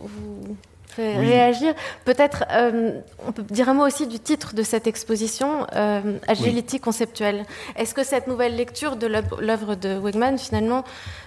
[0.97, 1.73] réagir.
[2.05, 6.79] Peut-être, euh, on peut dire un mot aussi du titre de cette exposition, euh, Agility
[6.79, 7.43] conceptuelle.
[7.75, 10.83] Est-ce que cette nouvelle lecture de l'œuvre de Wegman, finalement,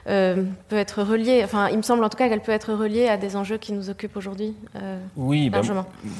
[0.08, 3.08] euh, peut être reliée, enfin, il me semble en tout cas qu'elle peut être reliée
[3.08, 4.54] à des enjeux qui nous occupent aujourd'hui
[5.16, 5.60] Oui, bah,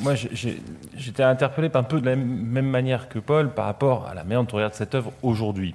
[0.02, 4.24] moi j'étais interpellé un peu de la même manière que Paul par rapport à la
[4.24, 5.74] manière dont on regarde cette œuvre aujourd'hui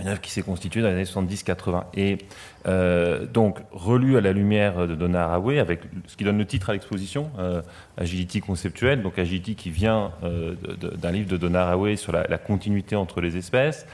[0.00, 1.84] une œuvre qui s'est constituée dans les années 70-80.
[1.94, 2.18] Et
[2.66, 6.70] euh, donc, relue à la lumière de Donna Haraway, avec ce qui donne le titre
[6.70, 7.62] à l'exposition, euh,
[7.96, 10.54] Agility conceptuelle, donc Agility qui vient euh,
[10.96, 13.86] d'un livre de Donna Haraway sur la, continuité entre les espèces.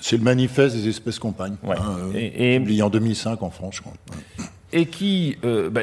[0.00, 1.76] C'est le manifeste des espèces compagnes, ouais.
[1.78, 3.94] Hein, et, publié en 2005 en France, je crois.
[4.72, 5.38] Et qui,
[5.70, 5.82] bah,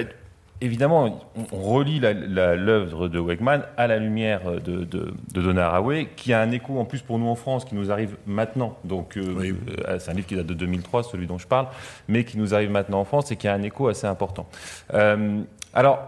[0.63, 6.39] évidemment, on, relie l'œuvre de Wegman à la lumière de, de, Donna Haraway, qui a
[6.39, 8.77] un écho en plus pour nous en France, qui nous arrive maintenant.
[8.85, 9.53] Donc, euh,
[9.87, 11.67] euh, c'est un livre qui date de 2003, celui dont je parle,
[12.07, 14.47] mais qui nous arrive maintenant en France et qui a un écho assez important.
[14.93, 15.41] Euh,
[15.73, 15.99] alors,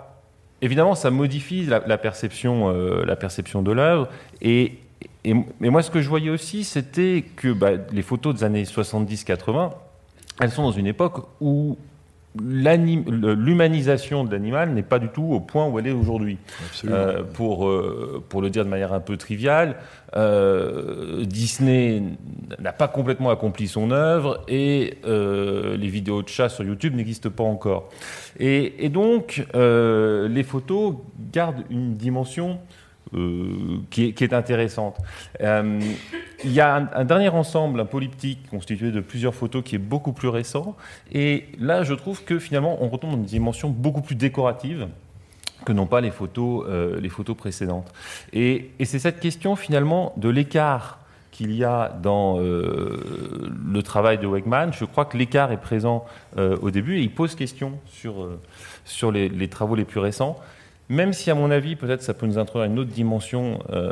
[0.62, 2.70] évidemment, ça modifie la, perception,
[3.04, 4.08] la perception de l'œuvre.
[4.42, 4.80] Et,
[5.26, 9.72] et, moi, ce que je voyais aussi, c'était que bah, les photos des années 70-80,
[10.40, 11.78] elles sont dans une époque où
[12.42, 16.38] l'humanisation de l'animal n'est pas du tout au point où elle est aujourd'hui.
[16.86, 19.78] Euh, pour, euh, pour le dire de manière un peu triviale,
[20.16, 22.04] euh, Disney
[22.60, 27.44] n'a pas complètement accompli son œuvre et les vidéos de chats sur YouTube n'existent pas
[27.44, 27.90] encore.
[28.40, 30.96] Et, et donc, les photos
[31.32, 32.60] gardent une dimension
[33.14, 34.98] euh, qui, est, intéressante.
[35.42, 35.80] Euh,
[36.44, 40.12] il y a un, dernier ensemble, un polyptyque constitué de plusieurs photos qui est beaucoup
[40.12, 40.76] plus récent.
[41.12, 44.88] Et là, je trouve que finalement, on retombe dans une dimension beaucoup plus décorative
[45.66, 47.94] que n'ont pas les photos, euh, les photos précédentes.
[48.34, 51.00] Et, c'est cette question finalement de l'écart
[51.30, 54.72] qu'il y a dans le travail de Wegman.
[54.72, 56.06] Je crois que l'écart est présent
[56.38, 58.30] au début et il pose question sur,
[58.86, 60.38] sur les, travaux les plus récents
[60.90, 63.92] même si, à mon avis, peut-être ça peut nous introduire une autre dimension, euh,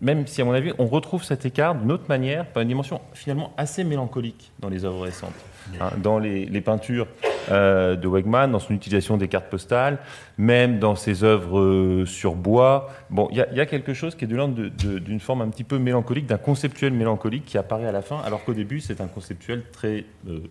[0.00, 3.00] même, si, à mon avis, on retrouve cet écart d'une autre manière, par une dimension
[3.14, 5.34] finalement assez mélancolique dans les œuvres récentes.
[5.80, 7.06] Hein, dans les, peintures
[7.50, 9.98] euh, de Wegman, dans son utilisation des cartes postales,
[10.38, 12.90] même dans ses œuvres euh, sur bois.
[13.10, 14.54] Bon, il y, a quelque chose qui est de l'ordre
[14.98, 18.44] d'une forme un petit peu mélancolique, d'un conceptuel mélancolique qui apparaît à la fin, alors
[18.44, 20.04] qu'au début, c'est un conceptuel très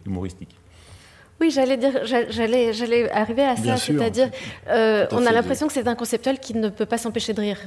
[0.05, 0.58] humoristique.
[1.41, 4.29] Oui, j'allais dire, j'allais, j'allais arriver à ça, c'est-à-dire,
[4.67, 7.59] euh, on a l'impression que c'est un conceptuel qui ne peut pas s'empêcher de rire.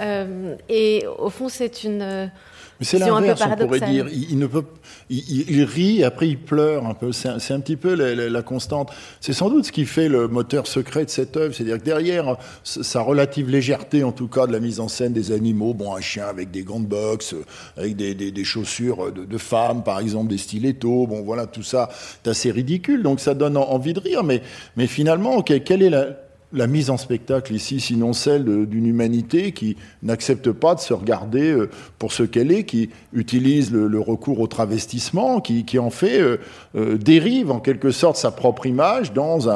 [0.00, 2.30] Euh, et au fond, c'est une
[2.78, 4.06] mais c'est l'inverse, on pourrait dire.
[4.12, 4.64] Il, ne peut,
[5.08, 7.12] il, rit, après il pleure un peu.
[7.12, 8.90] C'est un, petit peu la, constante.
[9.20, 11.54] C'est sans doute ce qui fait le moteur secret de cette œuvre.
[11.54, 15.32] C'est-à-dire que derrière sa relative légèreté, en tout cas, de la mise en scène des
[15.32, 17.34] animaux, bon, un chien avec des grandes boxes,
[17.76, 21.88] avec des, des, chaussures de, de, femmes, par exemple, des stilettos, bon, voilà, tout ça,
[22.22, 23.02] c'est assez ridicule.
[23.02, 24.22] Donc ça donne envie de rire.
[24.22, 24.42] Mais,
[24.76, 29.76] mais finalement, quelle est la la mise en spectacle ici, sinon celle d'une humanité qui
[30.02, 31.68] n'accepte pas de se regarder euh,
[31.98, 36.38] pour ce qu'elle est, qui utilise le, recours au travestissement, qui, en fait euh,
[36.76, 39.48] euh, dérive en quelque sorte sa propre image dans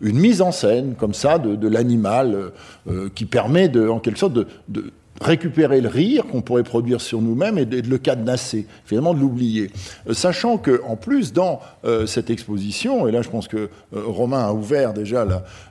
[0.00, 2.52] une mise en scène comme ça de, l'animal
[3.14, 4.46] qui permet de, en quelque sorte de,
[5.20, 9.70] récupérer le rire qu'on pourrait produire sur nous-mêmes et de, le cadenasser, finalement de l'oublier.
[10.08, 13.68] Euh, sachant que en plus dans euh, cette exposition, et là je pense que euh,
[13.92, 15.26] Romain a ouvert déjà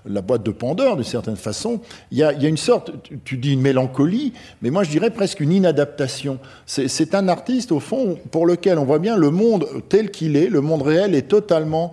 [0.05, 1.81] la, boîte de Pandore d'une certaine façon,
[2.11, 2.91] il y, a, une sorte,
[3.23, 6.39] tu, dis une mélancolie, mais moi je dirais presque une inadaptation.
[6.65, 10.49] C'est un artiste au fond pour lequel on voit bien le monde tel qu'il est,
[10.49, 11.91] le monde réel est totalement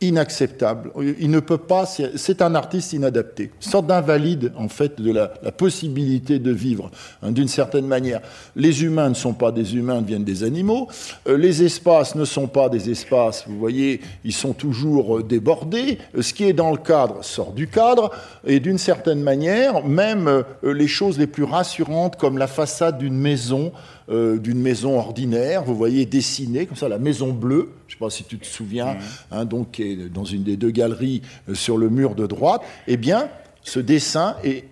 [0.00, 0.92] inacceptable.
[1.18, 6.38] Il ne peut pas, c'est un artiste inadapté, sorte d'invalide en fait de la, possibilité
[6.38, 6.90] de vivre
[7.22, 8.20] hein, d'une certaine manière.
[8.54, 10.88] Les humains ne sont pas des humains, deviennent des animaux.
[11.26, 15.98] Euh, les espaces ne sont pas des espaces, vous voyez, ils sont toujours euh, débordés.
[16.16, 18.12] Euh, ce qui est dans le cadre sort du cadre
[18.46, 23.72] et d'une certaine manière, même les choses les plus rassurantes comme la façade d'une maison
[24.10, 28.04] euh, d'une maison ordinaire, vous voyez dessinée comme ça la maison bleue, je ne sais
[28.04, 28.98] pas si tu te souviens, mmh.
[29.32, 32.62] hein, donc qui est dans une des deux galeries euh, sur le mur de droite,
[32.86, 33.28] eh bien
[33.62, 34.64] ce dessin est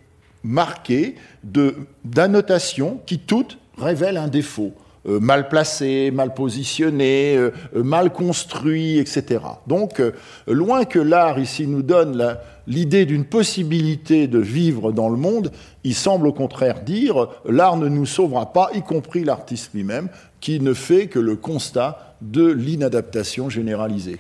[0.43, 1.17] marqué
[2.05, 4.73] d'annotations qui toutes révèlent un défaut.
[5.07, 7.39] Euh, mal placé, mal positionné,
[7.75, 9.41] mal construit, etc.
[9.67, 10.03] Donc,
[10.49, 15.53] loin que l'art ici nous donne la, l'idée d'une possibilité de vivre dans le monde,
[15.85, 20.09] il semble au contraire dire l'art ne nous sauvera pas, y compris l'artiste lui-même,
[20.41, 24.19] qui ne fait que le constat de l'inadaptation généralisée.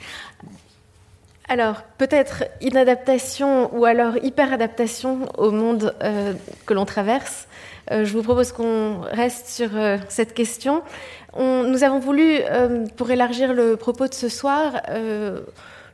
[1.49, 6.32] Alors, peut-être inadaptation ou alors hyperadaptation au monde euh,
[6.66, 7.47] que l'on traverse.
[7.92, 10.82] Euh, je vous propose qu'on reste sur euh, cette question.
[11.38, 12.40] nous avons voulu,
[12.97, 14.80] pour élargir le propos de ce soir,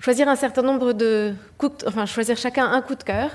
[0.02, 3.30] choisir un certain nombre de coups, enfin choisir chacun un coup de cœur,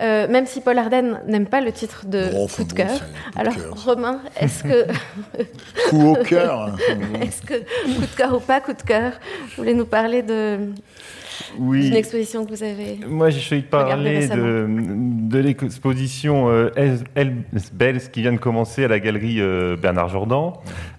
[0.00, 3.00] euh, même si Paul Arden n'aime pas le titre de coup de cœur.
[3.36, 3.54] Alors
[3.84, 4.86] Romain, est-ce que
[5.90, 6.74] coup au cœur.
[7.22, 9.12] Est-ce que coup de cœur ou pas coup de cœur?
[9.48, 10.70] Vous voulez nous parler de
[11.58, 11.88] oui.
[11.88, 16.70] une exposition que vous avez Moi, j'ai choisi de parler de, de l'exposition euh,
[17.72, 20.52] Bells qui vient de commencer à la galerie euh, Bernard Jordan.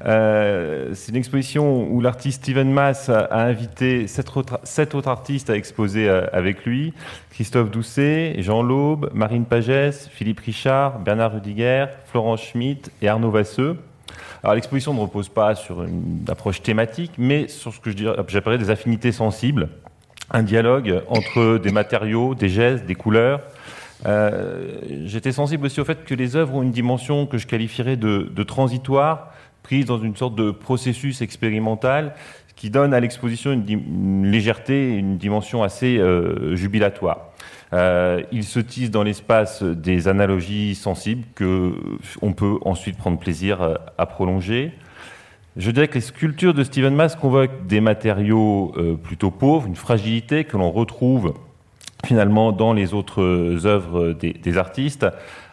[0.05, 5.49] Euh, c'est une exposition où l'artiste Steven Mass a, invité sept autres, sept autres, artistes
[5.49, 6.93] à exposer euh, avec lui.
[7.31, 13.77] Christophe Doucet, Jean Laube, Marine Pagès, Philippe Richard, Bernard Rudiger, Florence Schmitt et Arnaud Vasseux.
[14.43, 18.69] Alors l'exposition ne repose pas sur une approche thématique, mais sur ce que j'appellerais des
[18.69, 19.69] affinités sensibles
[20.31, 23.41] un dialogue entre des matériaux, des gestes, des couleurs.
[24.05, 27.97] Euh, j'étais sensible aussi au fait que les œuvres ont une dimension que je qualifierais
[27.97, 32.13] de, transitoire, prise dans une sorte de processus expérimental
[32.55, 36.01] qui donne à l'exposition une, légèreté, une dimension assez
[36.53, 37.29] jubilatoire.
[37.73, 41.75] il se tisse dans l'espace des analogies sensibles que
[42.21, 44.73] on peut ensuite prendre plaisir à prolonger.
[45.57, 49.75] Je dirais que les sculptures de Stephen Mass convoquent des matériaux euh, plutôt pauvres, une
[49.75, 51.33] fragilité que l'on retrouve
[52.05, 55.07] finalement dans les autres œuvres des, artistes,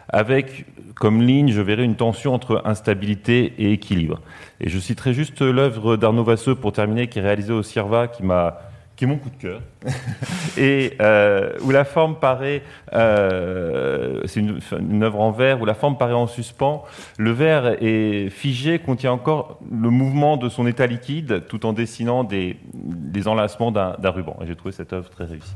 [0.09, 4.21] avec comme ligne, je verrai une tension entre instabilité et équilibre.
[4.61, 8.23] Et je citerai juste l'œuvre d'Arnaud Vasseux pour terminer, qui est réalisée au CIRVA, qui
[8.23, 8.59] m'a
[8.95, 9.61] qui est mon coup de cœur,
[10.57, 15.73] et euh, où la forme paraît, euh, c'est une, une, œuvre en verre, où la
[15.73, 16.83] forme paraît en suspens.
[17.17, 22.23] Le verre est figé, contient encore le mouvement de son état liquide, tout en dessinant
[22.23, 24.37] des, des enlacements d'un ruban.
[24.41, 25.55] Et j'ai trouvé cette œuvre très réussie.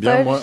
[0.00, 0.40] Bien, moi,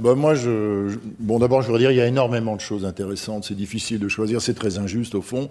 [0.00, 3.44] bah, moi, je, bon, d'abord, je voudrais dire, il y a énormément de choses intéressantes.
[3.44, 5.48] C'est difficile de choisir, c'est très injuste au fond.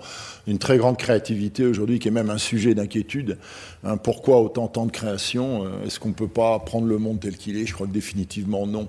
[0.47, 3.37] Une très grande créativité aujourd'hui, qui est même un sujet d'inquiétude.
[3.83, 7.19] Hein, pourquoi autant tant de création euh, Est-ce qu'on ne peut pas prendre le monde
[7.19, 7.65] tel qu'il est?
[7.65, 8.87] Je crois que définitivement non.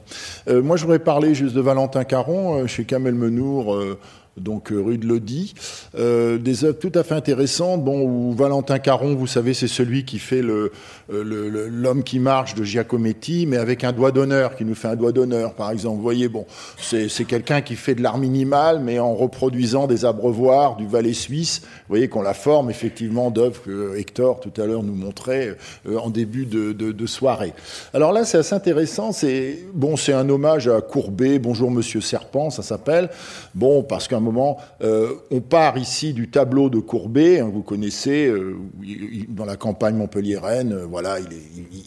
[0.49, 3.77] Euh, moi, je voudrais parler juste de Valentin Caron euh, chez Kamel Menour
[4.37, 5.55] donc euh, rue de Lodi.
[5.99, 7.85] Euh, des œuvres tout à fait intéressantes.
[7.85, 10.71] Bon, où Valentin Caron, vous savez, c'est celui qui fait euh,
[11.09, 15.13] l'homme qui marche de Giacometti, mais avec un doigt d'honneur, qui nous fait un doigt
[15.13, 15.97] d'honneur, par exemple.
[15.97, 16.47] Vous voyez, bon,
[16.79, 21.61] c'est quelqu'un qui fait de l'art minimal, mais en reproduisant des abreuvoirs du Valais suisse.
[21.63, 25.57] Vous voyez qu'on la forme effectivement d'œuvres que Hector tout à l'heure nous montrait
[25.87, 27.53] en début de, de, soirée.
[27.93, 29.13] Alors là, c'est assez intéressant.
[29.13, 31.39] C'est bon, c'est un hommage à Courbet.
[31.39, 33.11] Bonjour Monsieur Serpent, ça s'appelle.
[33.55, 38.27] Bon, parce qu'un moment, euh, on part ici du tableau de Courbet, hein, vous connaissez,
[38.27, 38.57] euh,
[39.29, 41.17] dans la campagne montpelliéraine, euh, voilà,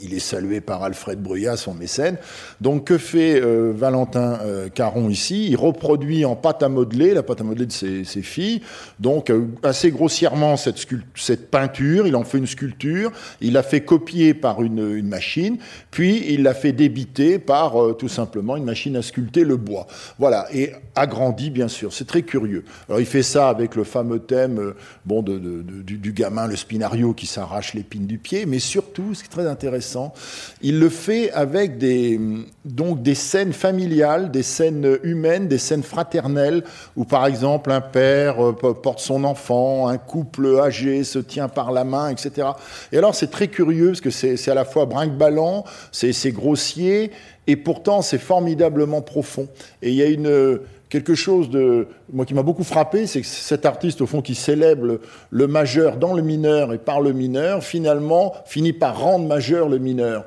[0.01, 2.17] il est, salué par Alfred Bruyas, son mécène.
[2.61, 4.39] Donc que fait Valentin
[4.73, 5.47] Caron ici?
[5.49, 8.61] Il reproduit en pâte à modeler, la pâte à modeler de ses, filles,
[8.99, 9.31] donc
[9.61, 10.83] assez grossièrement cette,
[11.15, 13.11] cette, peinture, il en fait une sculpture,
[13.41, 15.57] il l'a fait copier par une, une, machine,
[15.91, 19.85] puis il l'a fait débiter par tout simplement une machine à sculpter le bois.
[20.17, 21.93] Voilà, et agrandi bien sûr.
[21.93, 22.65] C'est très curieux.
[22.89, 27.13] Alors il fait ça avec le fameux thème euh, bon, de, du, gamin, le spinario
[27.13, 30.13] qui s'arrache l'épine du pied, mais surtout, ce qui est très intéressant,
[30.61, 32.19] il le fait avec des,
[32.65, 36.63] donc, des scènes familiales, des scènes humaines, des scènes fraternelles,
[36.95, 41.71] où par exemple un père euh, porte son enfant, un couple âgé se tient par
[41.71, 42.49] la main, etc.
[42.91, 47.11] Et alors c'est très curieux, parce que c'est à la fois brinque-ballant, c'est grossier,
[47.47, 49.47] et pourtant c'est formidablement profond.
[49.81, 50.59] Et il y a une
[50.95, 54.33] quelque chose de, moi qui m'a beaucoup frappé, c'est que cet artiste au fond qui
[54.33, 59.67] célèbre le, majeur dans le mineur et par le mineur, finalement finit par rendre majeur
[59.67, 60.25] le mineur.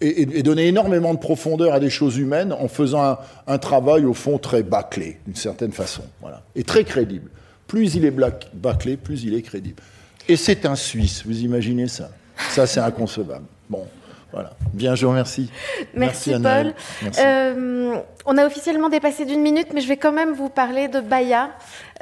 [0.00, 4.38] Et, donner énormément de profondeur à des choses humaines en faisant un, travail au fond
[4.38, 7.30] très bâclé, d'une certaine façon, voilà, et très crédible.
[7.66, 8.14] Plus il est
[8.54, 9.82] bâclé, plus il est crédible.
[10.26, 12.10] Et c'est un Suisse, vous imaginez ça?
[12.50, 13.44] Ça, c'est inconcevable.
[13.68, 13.84] Bon,
[14.32, 14.50] voilà.
[14.72, 15.50] Bien, je vous remercie.
[15.94, 16.74] Merci, Paul.
[17.18, 17.96] Euh,
[18.26, 21.50] on a officiellement dépassé d'une minute, mais je vais quand même vous parler de Baya,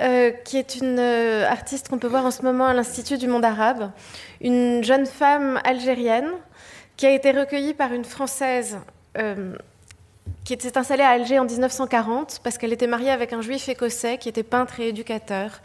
[0.01, 3.29] euh, qui est une euh, artiste qu'on peut voir en ce moment à l'Institut du
[3.29, 3.91] monde arabe,
[4.41, 6.31] une jeune femme algérienne
[6.97, 8.79] qui a été recueillie par une Française
[10.45, 14.18] qui s'est installée à Alger en 1940 parce qu'elle était mariée avec un juif écossais
[14.18, 15.61] qui était peintre et éducateur.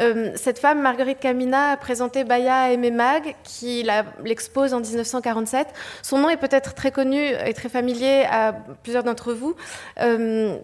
[0.00, 3.86] Euh, cette femme, Marguerite Camina, a présenté Baya à Aimé Mag, qui
[4.24, 5.68] l'expose en 1947.
[6.02, 9.56] Son nom est peut-être très connu et très familier à plusieurs d'entre vous.
[10.00, 10.58] Euh,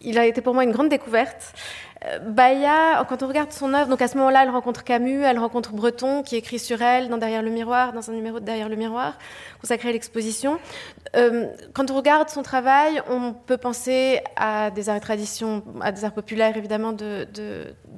[0.00, 1.54] il a été pour moi une grande découverte.
[2.04, 5.38] Euh, Baya, quand on regarde son œuvre, donc à ce moment-là, elle rencontre Camus, elle
[5.38, 8.68] rencontre Breton, qui écrit sur elle dans Derrière le miroir, dans un numéro de Derrière
[8.68, 9.18] le miroir,
[9.60, 10.58] consacré à l'exposition.
[11.16, 15.90] Euh, quand on regarde son travail, on peut penser à des arts et traditions, à
[15.90, 17.26] des arts populaires évidemment de,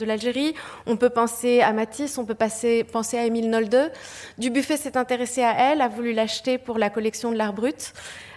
[0.01, 0.55] l'Algérie.
[0.87, 3.93] On peut penser à Matisse, on peut penser à Émile Nolde.
[4.39, 7.93] Dubuffet s'est intéressé à elle, a voulu l'acheter pour la collection de l'art brut.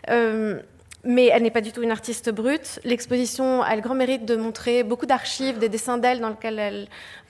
[0.09, 0.59] Euh,
[1.03, 2.79] mais elle n'est pas du tout une artiste brute.
[2.83, 6.87] L'exposition a le grand mérite de montrer beaucoup d'archives, des dessins d'elle dans lesquels elle,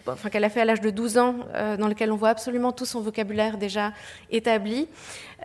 [0.08, 2.72] enfin, qu'elle a fait à l'âge de 12 ans, euh, dans lesquels on voit absolument
[2.72, 3.92] tout son vocabulaire déjà
[4.30, 4.88] établi.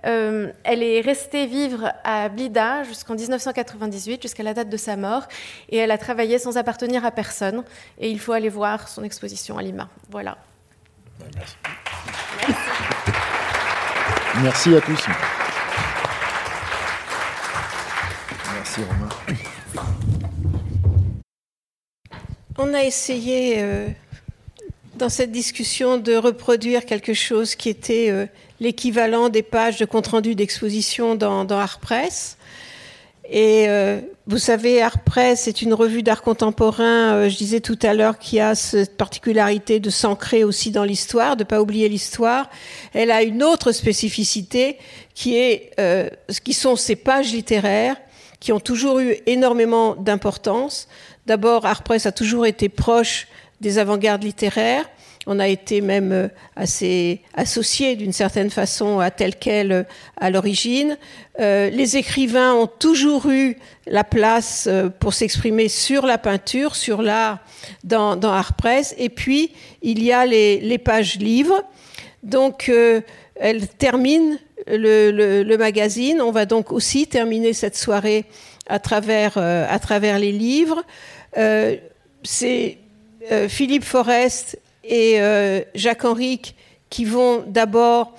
[0.06, 5.26] Euh, elle est restée vivre à Blida jusqu'en 1998, jusqu'à la date de sa mort,
[5.70, 7.64] et elle a travaillé sans appartenir à personne.
[7.98, 9.88] Et il faut aller voir son exposition à Lima.
[10.10, 10.36] Voilà.
[14.42, 15.04] Merci à tous.
[22.60, 23.88] On a essayé euh,
[24.96, 28.26] dans cette discussion de reproduire quelque chose qui était euh,
[28.60, 32.36] l'équivalent des pages de compte-rendu d'exposition dans, Art Press.
[33.30, 37.94] Et euh, vous savez, Art Press est une revue d'art contemporain, je disais tout à
[37.94, 42.48] l'heure, qui a cette particularité de s'ancrer aussi dans l'histoire, de ne pas oublier l'histoire.
[42.92, 44.78] Elle a une autre spécificité
[45.14, 45.76] qui, est,
[46.42, 47.96] qui sont ses pages littéraires,
[48.40, 50.88] qui ont toujours eu énormément d'importance.
[51.26, 53.26] D'abord, Art Press a toujours été proche
[53.60, 54.88] des avant-gardes littéraires.
[55.30, 59.82] On a été même euh, assez associé d'une certaine façon à tel quel euh,
[60.16, 60.96] à l'origine.
[61.38, 64.68] Euh, les écrivains ont toujours eu la place
[65.00, 67.40] pour s'exprimer sur la peinture, sur l'art
[67.84, 68.94] dans, dans Art Press.
[68.96, 71.62] Et puis, il y a les, pages livres.
[72.22, 72.70] Donc,
[73.36, 74.38] elle termine
[74.70, 76.20] le, magazine.
[76.20, 78.24] On va donc aussi terminer cette soirée
[78.68, 80.82] à travers, à travers les livres.
[82.22, 82.78] C'est
[83.48, 84.58] Philippe Forest
[84.88, 86.56] et euh, Jacques Henrique
[86.90, 88.14] qui vont d'abord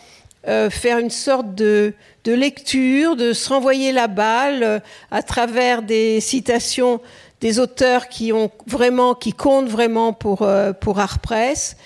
[0.48, 1.94] euh, faire une sorte de,
[2.26, 4.80] lecture, de se renvoyer la balle euh,
[5.10, 7.02] à travers des citations
[7.42, 10.46] des auteurs qui ont vraiment, qui comptent vraiment pour
[10.82, 11.78] pour Art Press.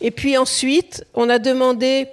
[0.00, 2.06] Et puis ensuite, on a demandé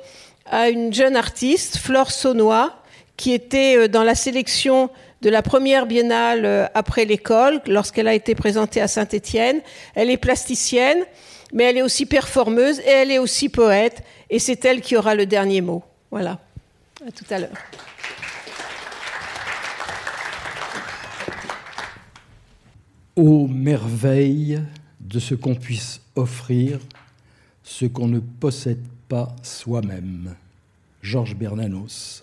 [0.50, 2.82] à une jeune artiste, Flore Saunois,
[3.16, 4.90] qui était dans la sélection
[5.22, 9.62] de la première biennale après l'école, lorsqu'elle a été présentée à Saint-Étienne.
[9.96, 11.04] Elle est plasticienne
[11.54, 15.16] mais elle est aussi performeuse et elle est aussi poète, et c'est elle qui aura
[15.16, 15.84] le dernier mot.
[16.12, 16.40] Voilà.
[17.06, 17.50] À tout à l'heure.
[23.16, 24.62] Ô merveille
[25.00, 26.80] de ce qu'on puisse offrir,
[27.64, 30.36] ce qu'on ne possède pas soi-même.
[31.02, 32.22] Georges Bernanos.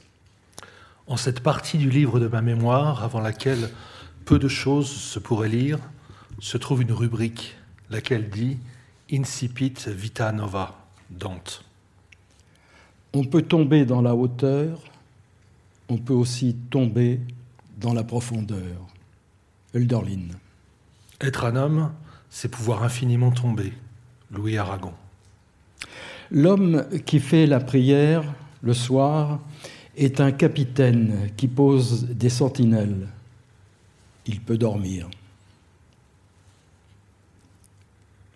[1.06, 3.70] En cette partie du livre de ma mémoire, avant laquelle
[4.24, 5.78] peu de choses se pourraient lire,
[6.40, 7.56] se trouve une rubrique,
[7.90, 8.58] laquelle dit
[9.12, 10.74] Incipit Vita Nova,
[11.10, 11.64] Dante.
[13.12, 14.80] On peut tomber dans la hauteur,
[15.88, 17.20] on peut aussi tomber
[17.78, 18.86] dans la profondeur.
[19.74, 20.28] Hölderlin.
[21.20, 21.92] Être un homme,
[22.30, 23.72] c'est pouvoir infiniment tomber.
[24.30, 24.94] Louis Aragon.
[26.30, 28.24] L'homme qui fait la prière
[28.62, 29.40] le soir
[29.96, 33.08] est un capitaine qui pose des sentinelles.
[34.26, 35.08] Il peut dormir.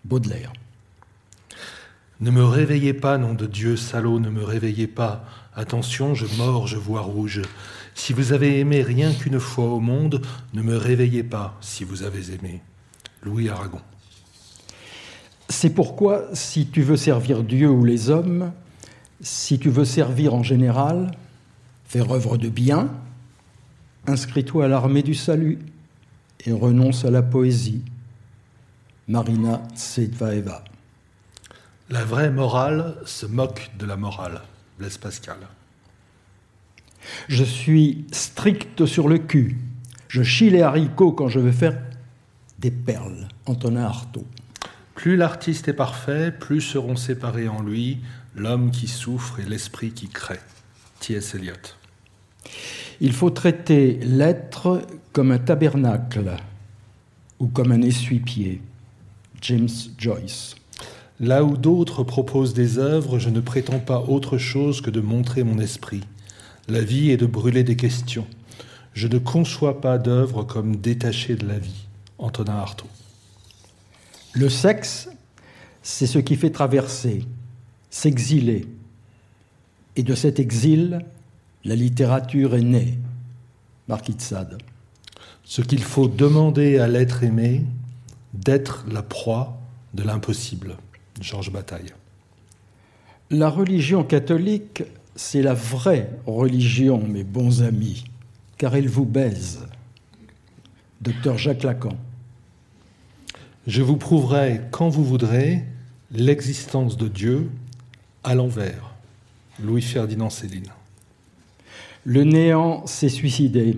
[0.05, 0.53] Baudelaire.
[2.21, 5.23] Ne me réveillez pas, nom de Dieu, salaud, ne me réveillez pas.
[5.55, 7.41] Attention, je mords, je vois rouge.
[7.95, 10.21] Si vous avez aimé rien qu'une fois au monde,
[10.53, 12.61] ne me réveillez pas si vous avez aimé.
[13.23, 13.81] Louis Aragon.
[15.49, 18.51] C'est pourquoi, si tu veux servir Dieu ou les hommes,
[19.21, 21.11] si tu veux servir en général,
[21.85, 22.89] faire œuvre de bien,
[24.05, 25.59] inscris-toi à l'armée du salut
[26.45, 27.83] et renonce à la poésie.
[29.07, 30.63] Marina Tsvedvaeva.
[31.89, 34.41] La vraie morale se moque de la morale.
[34.77, 35.37] Blaise Pascal.
[37.27, 39.57] Je suis strict sur le cul.
[40.07, 41.81] Je chie les haricots quand je veux faire
[42.59, 43.27] des perles.
[43.47, 44.25] Antonin Artaud.
[44.99, 47.99] Plus l'artiste est parfait, plus seront séparés en lui
[48.35, 50.41] l'homme qui souffre et l'esprit qui crée.
[50.99, 51.35] T.S.
[51.35, 51.53] Eliot.
[52.99, 54.81] Il faut traiter l'être
[55.13, 56.35] comme un tabernacle
[57.39, 58.61] ou comme un essuie-pied.
[59.41, 60.55] James Joyce.
[61.21, 65.45] Là où d'autres proposent des œuvres, je ne prétends pas autre chose que de montrer
[65.45, 66.01] mon esprit.
[66.67, 68.27] La vie est de brûler des questions.
[68.91, 71.85] Je ne conçois pas d'œuvre comme détachée de la vie.
[72.17, 72.89] Antonin Artaud.
[74.33, 75.09] Le sexe,
[75.81, 77.25] c'est ce qui fait traverser,
[77.89, 78.67] s'exiler.
[79.95, 81.03] Et de cet exil,
[81.63, 82.99] la littérature est née.
[83.87, 84.57] Marquis de Sade.
[85.43, 87.65] Ce qu'il faut demander à l'être aimé,
[88.33, 89.57] d'être la proie
[89.93, 90.77] de l'impossible.
[91.19, 91.93] Georges Bataille.
[93.31, 94.83] La religion catholique,
[95.15, 98.05] c'est la vraie religion, mes bons amis,
[98.57, 99.67] car elle vous baise.
[101.01, 101.97] Docteur Jacques Lacan.
[103.67, 105.63] Je vous prouverai, quand vous voudrez,
[106.11, 107.49] l'existence de Dieu
[108.23, 108.93] à l'envers.
[109.61, 110.71] Louis-Ferdinand Céline.
[112.05, 113.77] Le néant s'est suicidé.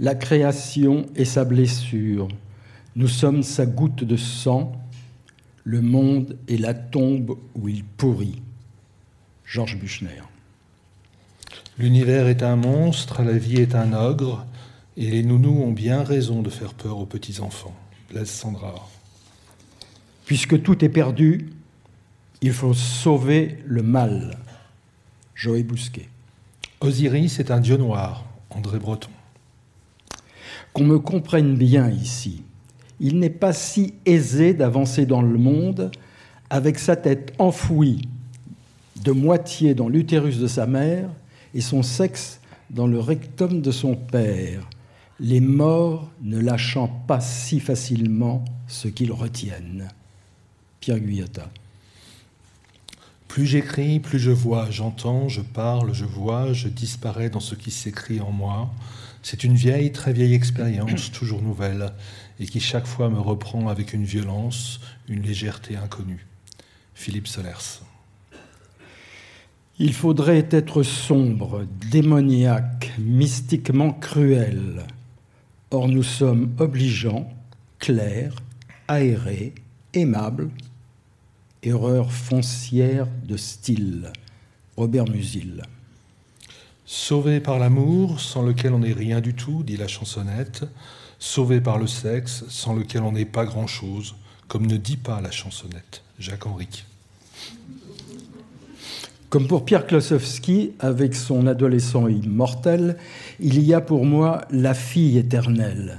[0.00, 2.28] La création est sa blessure.
[2.96, 4.72] Nous sommes sa goutte de sang
[5.68, 8.40] le monde est la tombe où il pourrit.
[9.44, 10.22] Georges Buchner.
[11.78, 14.46] L'univers est un monstre, la vie est un ogre,
[14.96, 17.76] et les nounous ont bien raison de faire peur aux petits-enfants.
[18.10, 18.88] Blaise Sandra.
[20.24, 21.50] Puisque tout est perdu,
[22.42, 24.38] il faut sauver le mal.
[25.34, 26.08] Joël Bousquet.
[26.80, 28.24] Osiris est un dieu noir.
[28.50, 29.10] André Breton.
[30.72, 32.42] Qu'on me comprenne bien ici
[33.00, 35.90] il n'est pas si aisé d'avancer dans le monde
[36.50, 38.08] avec sa tête enfouie
[39.02, 41.08] de moitié dans l'utérus de sa mère
[41.54, 42.40] et son sexe
[42.70, 44.68] dans le rectum de son père,
[45.20, 49.88] les morts ne lâchant pas si facilement ce qu'ils retiennent.
[50.80, 51.50] Pierre Guyotat.
[53.26, 57.70] Plus j'écris, plus je vois, j'entends, je parle, je vois, je disparais dans ce qui
[57.70, 58.70] s'écrit en moi.
[59.22, 61.92] C'est une vieille, très vieille expérience, toujours nouvelle,
[62.40, 66.26] et qui chaque fois me reprend avec une violence, une légèreté inconnue.
[66.94, 67.82] Philippe Solers.
[69.78, 74.86] Il faudrait être sombre, démoniaque, mystiquement cruel.
[75.70, 77.30] Or nous sommes obligeants,
[77.78, 78.34] clairs,
[78.88, 79.54] aérés,
[79.92, 80.50] aimables.
[81.62, 84.12] Erreur foncière de style.
[84.76, 85.62] Robert Musil.
[86.86, 90.64] Sauvé par l'amour, sans lequel on n'est rien du tout, dit la chansonnette.
[91.18, 94.14] Sauvé par le sexe, sans lequel on n'est pas grand-chose,
[94.46, 96.02] comme ne dit pas la chansonnette.
[96.18, 96.86] Jacques Henrique.
[99.30, 102.96] Comme pour Pierre Klosowski, avec son adolescent immortel,
[103.40, 105.98] il y a pour moi la fille éternelle.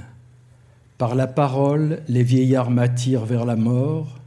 [0.98, 4.18] Par la parole, les vieillards m'attirent vers la mort.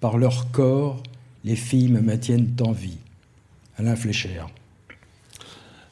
[0.00, 1.02] Par leur corps,
[1.44, 2.98] les filles me maintiennent en vie.
[3.78, 4.42] Alain Flécher.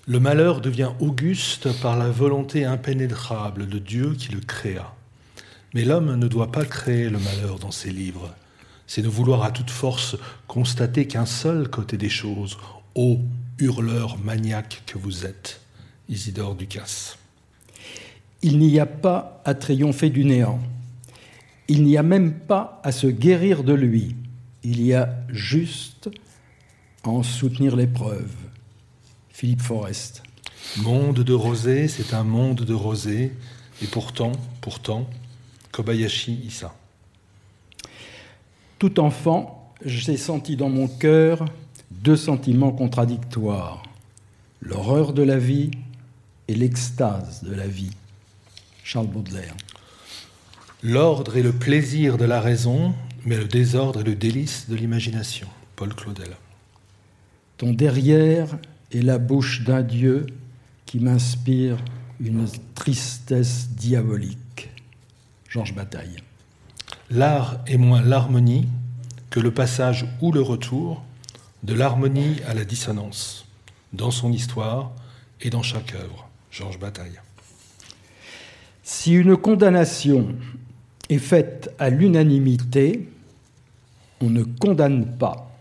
[0.06, 4.92] Le malheur devient auguste par la volonté impénétrable de Dieu qui le créa.
[5.72, 8.34] Mais l'homme ne doit pas créer le malheur dans ses livres
[8.86, 10.16] c'est de vouloir à toute force
[10.46, 12.58] constater qu'un seul côté des choses,
[12.94, 13.20] ô
[13.58, 15.60] hurleur maniaque que vous êtes,
[16.08, 17.18] Isidore Ducasse.
[18.42, 20.60] Il n'y a pas à triompher du néant.
[21.68, 24.16] Il n'y a même pas à se guérir de lui.
[24.62, 26.10] Il y a juste
[27.02, 28.32] à en soutenir l'épreuve.
[29.30, 30.22] Philippe Forest.
[30.78, 33.32] Monde de rosée, c'est un monde de rosée,
[33.82, 35.08] et pourtant, pourtant,
[35.72, 36.74] Kobayashi Issa.
[38.84, 41.46] Tout enfant, j'ai senti dans mon cœur
[41.90, 43.82] deux sentiments contradictoires,
[44.60, 45.70] l'horreur de la vie
[46.48, 47.92] et l'extase de la vie.
[48.82, 49.54] Charles Baudelaire.
[50.82, 52.92] L'ordre et le plaisir de la raison,
[53.24, 55.48] mais le désordre et le délice de l'imagination.
[55.76, 56.36] Paul Claudel.
[57.56, 58.58] Ton derrière
[58.92, 60.26] est la bouche d'un Dieu
[60.84, 61.78] qui m'inspire
[62.20, 64.68] une tristesse diabolique.
[65.48, 66.16] Georges Bataille.
[67.14, 68.66] L'art est moins l'harmonie
[69.30, 71.00] que le passage ou le retour
[71.62, 73.46] de l'harmonie à la dissonance
[73.92, 74.90] dans son histoire
[75.40, 76.28] et dans chaque œuvre.
[76.50, 77.20] Georges Bataille.
[78.82, 80.34] Si une condamnation
[81.08, 83.08] est faite à l'unanimité,
[84.20, 85.56] on ne condamne pas,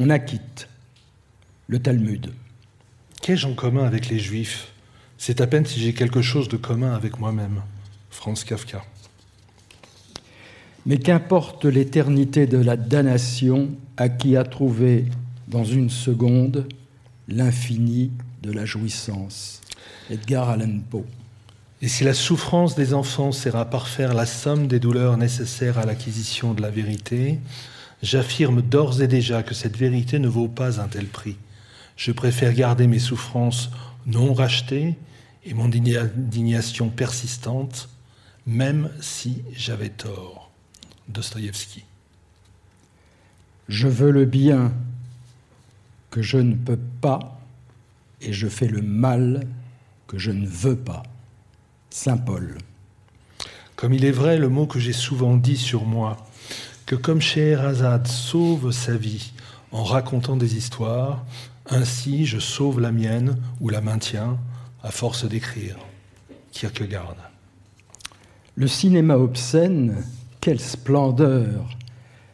[0.00, 0.68] on acquitte.
[1.68, 2.32] Le Talmud.
[3.22, 4.72] Qu'ai-je en commun avec les Juifs?
[5.16, 7.62] C'est à peine si j'ai quelque chose de commun avec moi-même.
[8.10, 8.84] Franz Kafka.
[10.86, 15.06] Mais qu'importe l'éternité de la damnation à qui a trouvé
[15.48, 16.66] dans une seconde
[17.28, 18.10] l'infini
[18.42, 19.60] de la jouissance.
[20.10, 21.04] Edgar Allan Poe.
[21.80, 25.86] Et si la souffrance des enfants sert à parfaire la somme des douleurs nécessaires à
[25.86, 27.40] l'acquisition de la vérité,
[28.02, 31.36] j'affirme d'ores et déjà que cette vérité ne vaut pas un tel prix.
[31.96, 33.70] Je préfère garder mes souffrances
[34.06, 34.96] non rachetées
[35.44, 37.88] et mon indignation persistante,
[38.46, 40.43] même si j'avais tort.
[41.08, 41.84] Dostoïevski.
[43.68, 44.72] Je veux le bien
[46.10, 47.40] que je ne peux pas
[48.20, 49.46] et je fais le mal
[50.06, 51.02] que je ne veux pas.
[51.90, 52.58] Saint Paul.
[53.76, 56.16] Comme il est vrai le mot que j'ai souvent dit sur moi,
[56.86, 59.32] que comme Scheherazade sauve sa vie
[59.72, 61.24] en racontant des histoires,
[61.68, 64.38] ainsi je sauve la mienne ou la maintiens
[64.82, 65.76] à force d'écrire.
[66.52, 67.16] Kierkegaard.
[68.54, 70.04] Le cinéma obscène
[70.44, 71.70] quelle splendeur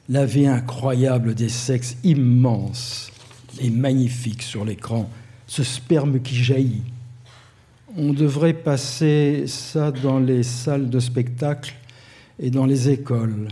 [0.09, 3.13] La vie incroyable des sexes immenses
[3.61, 5.09] et magnifiques sur l'écran,
[5.47, 6.83] ce sperme qui jaillit.
[7.97, 11.73] On devrait passer ça dans les salles de spectacle
[12.41, 13.47] et dans les écoles.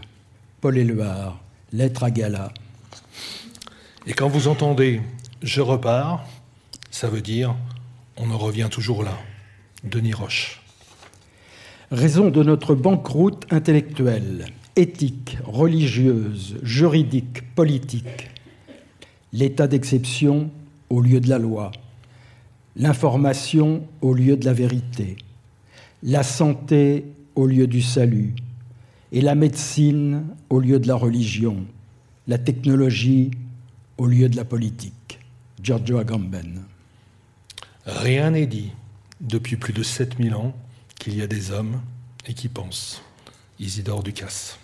[0.61, 1.39] Paul Éluard,
[1.73, 2.53] lettre à gala.
[4.09, 5.01] Et quand vous entendez
[5.41, 6.27] je repars,
[6.91, 7.55] ça veut dire
[8.17, 9.17] on en revient toujours là.
[9.85, 10.58] Denis Roche
[11.91, 14.47] raison de notre banqueroute intellectuelle,
[14.77, 18.31] éthique, religieuse, juridique, politique,
[19.33, 20.51] l'état d'exception
[20.91, 21.73] au lieu de la loi,
[22.77, 25.17] l'information au lieu de la vérité,
[26.03, 27.05] la santé
[27.35, 28.35] au lieu du salut,
[29.11, 31.65] et la médecine au lieu de la religion,
[32.27, 33.31] la technologie
[33.97, 35.19] au lieu de la politique.
[35.63, 36.63] Giorgio Agamben.
[37.87, 38.71] Rien n'est dit
[39.21, 40.55] depuis plus de 7000 ans
[40.99, 41.81] qu'il y a des hommes
[42.27, 43.03] et qui pensent.
[43.59, 44.59] Isidore Ducasse.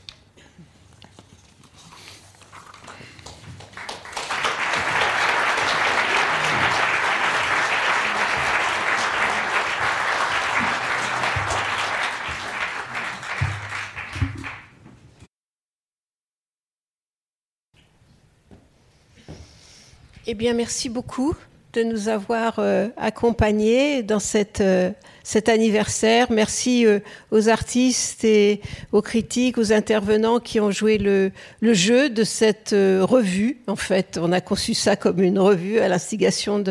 [20.26, 21.36] Eh bien, merci beaucoup
[21.74, 24.90] de nous avoir euh, accompagnés dans cette euh,
[25.24, 26.30] cet anniversaire.
[26.30, 27.00] Merci euh,
[27.32, 28.60] aux artistes et
[28.92, 33.58] aux critiques, aux intervenants qui ont joué le, jeu de cette revue.
[33.66, 36.62] En fait, on a conçu ça comme une revue à l'instigation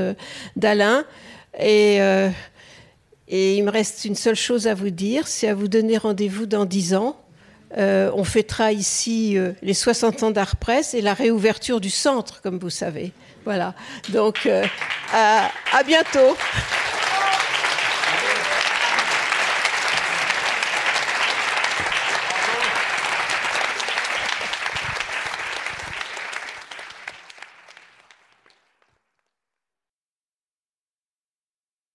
[0.55, 1.03] d'Alain.
[1.59, 1.97] Et,
[3.27, 6.45] et il me reste une seule chose à vous dire, c'est à vous donner rendez-vous
[6.45, 7.17] dans dix ans.
[7.75, 12.69] on fêtera ici les 60 ans d'Art Presse et la réouverture du centre, comme vous
[12.69, 13.11] savez.
[13.45, 13.73] Voilà.
[14.09, 14.65] Donc, euh,
[15.11, 16.35] à bientôt.